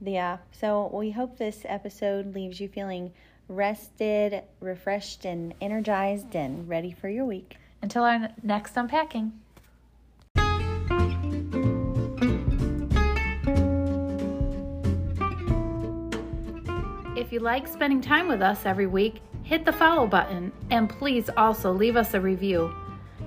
Yeah. 0.00 0.36
So 0.52 0.90
we 0.92 1.10
hope 1.10 1.36
this 1.38 1.62
episode 1.64 2.34
leaves 2.34 2.60
you 2.60 2.68
feeling 2.68 3.12
rested, 3.48 4.42
refreshed, 4.60 5.24
and 5.24 5.54
energized 5.60 6.34
and 6.34 6.68
ready 6.68 6.92
for 6.92 7.08
your 7.08 7.24
week. 7.24 7.56
Until 7.82 8.04
our 8.04 8.30
next 8.42 8.76
unpacking. 8.76 9.32
If 17.16 17.32
you 17.32 17.40
like 17.40 17.68
spending 17.68 18.00
time 18.00 18.28
with 18.28 18.42
us 18.42 18.66
every 18.66 18.86
week, 18.86 19.20
hit 19.44 19.64
the 19.64 19.72
follow 19.72 20.06
button 20.06 20.52
and 20.70 20.88
please 20.88 21.30
also 21.36 21.72
leave 21.72 21.96
us 21.96 22.14
a 22.14 22.20
review. 22.20 22.74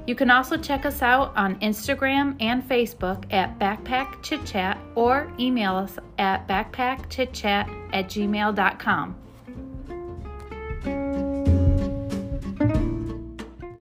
You 0.08 0.16
can 0.16 0.32
also 0.32 0.58
check 0.58 0.86
us 0.86 1.02
out 1.02 1.36
on 1.36 1.60
Instagram 1.60 2.36
and 2.40 2.68
Facebook 2.68 3.26
at 3.32 3.60
Backpack 3.60 4.24
Chit 4.24 4.46
Chat 4.46 4.78
or 4.96 5.32
email 5.40 5.76
us 5.76 5.98
at 6.18 6.48
backpackchitchat 6.48 7.90
at 7.94 8.06
gmail.com. 8.08 9.16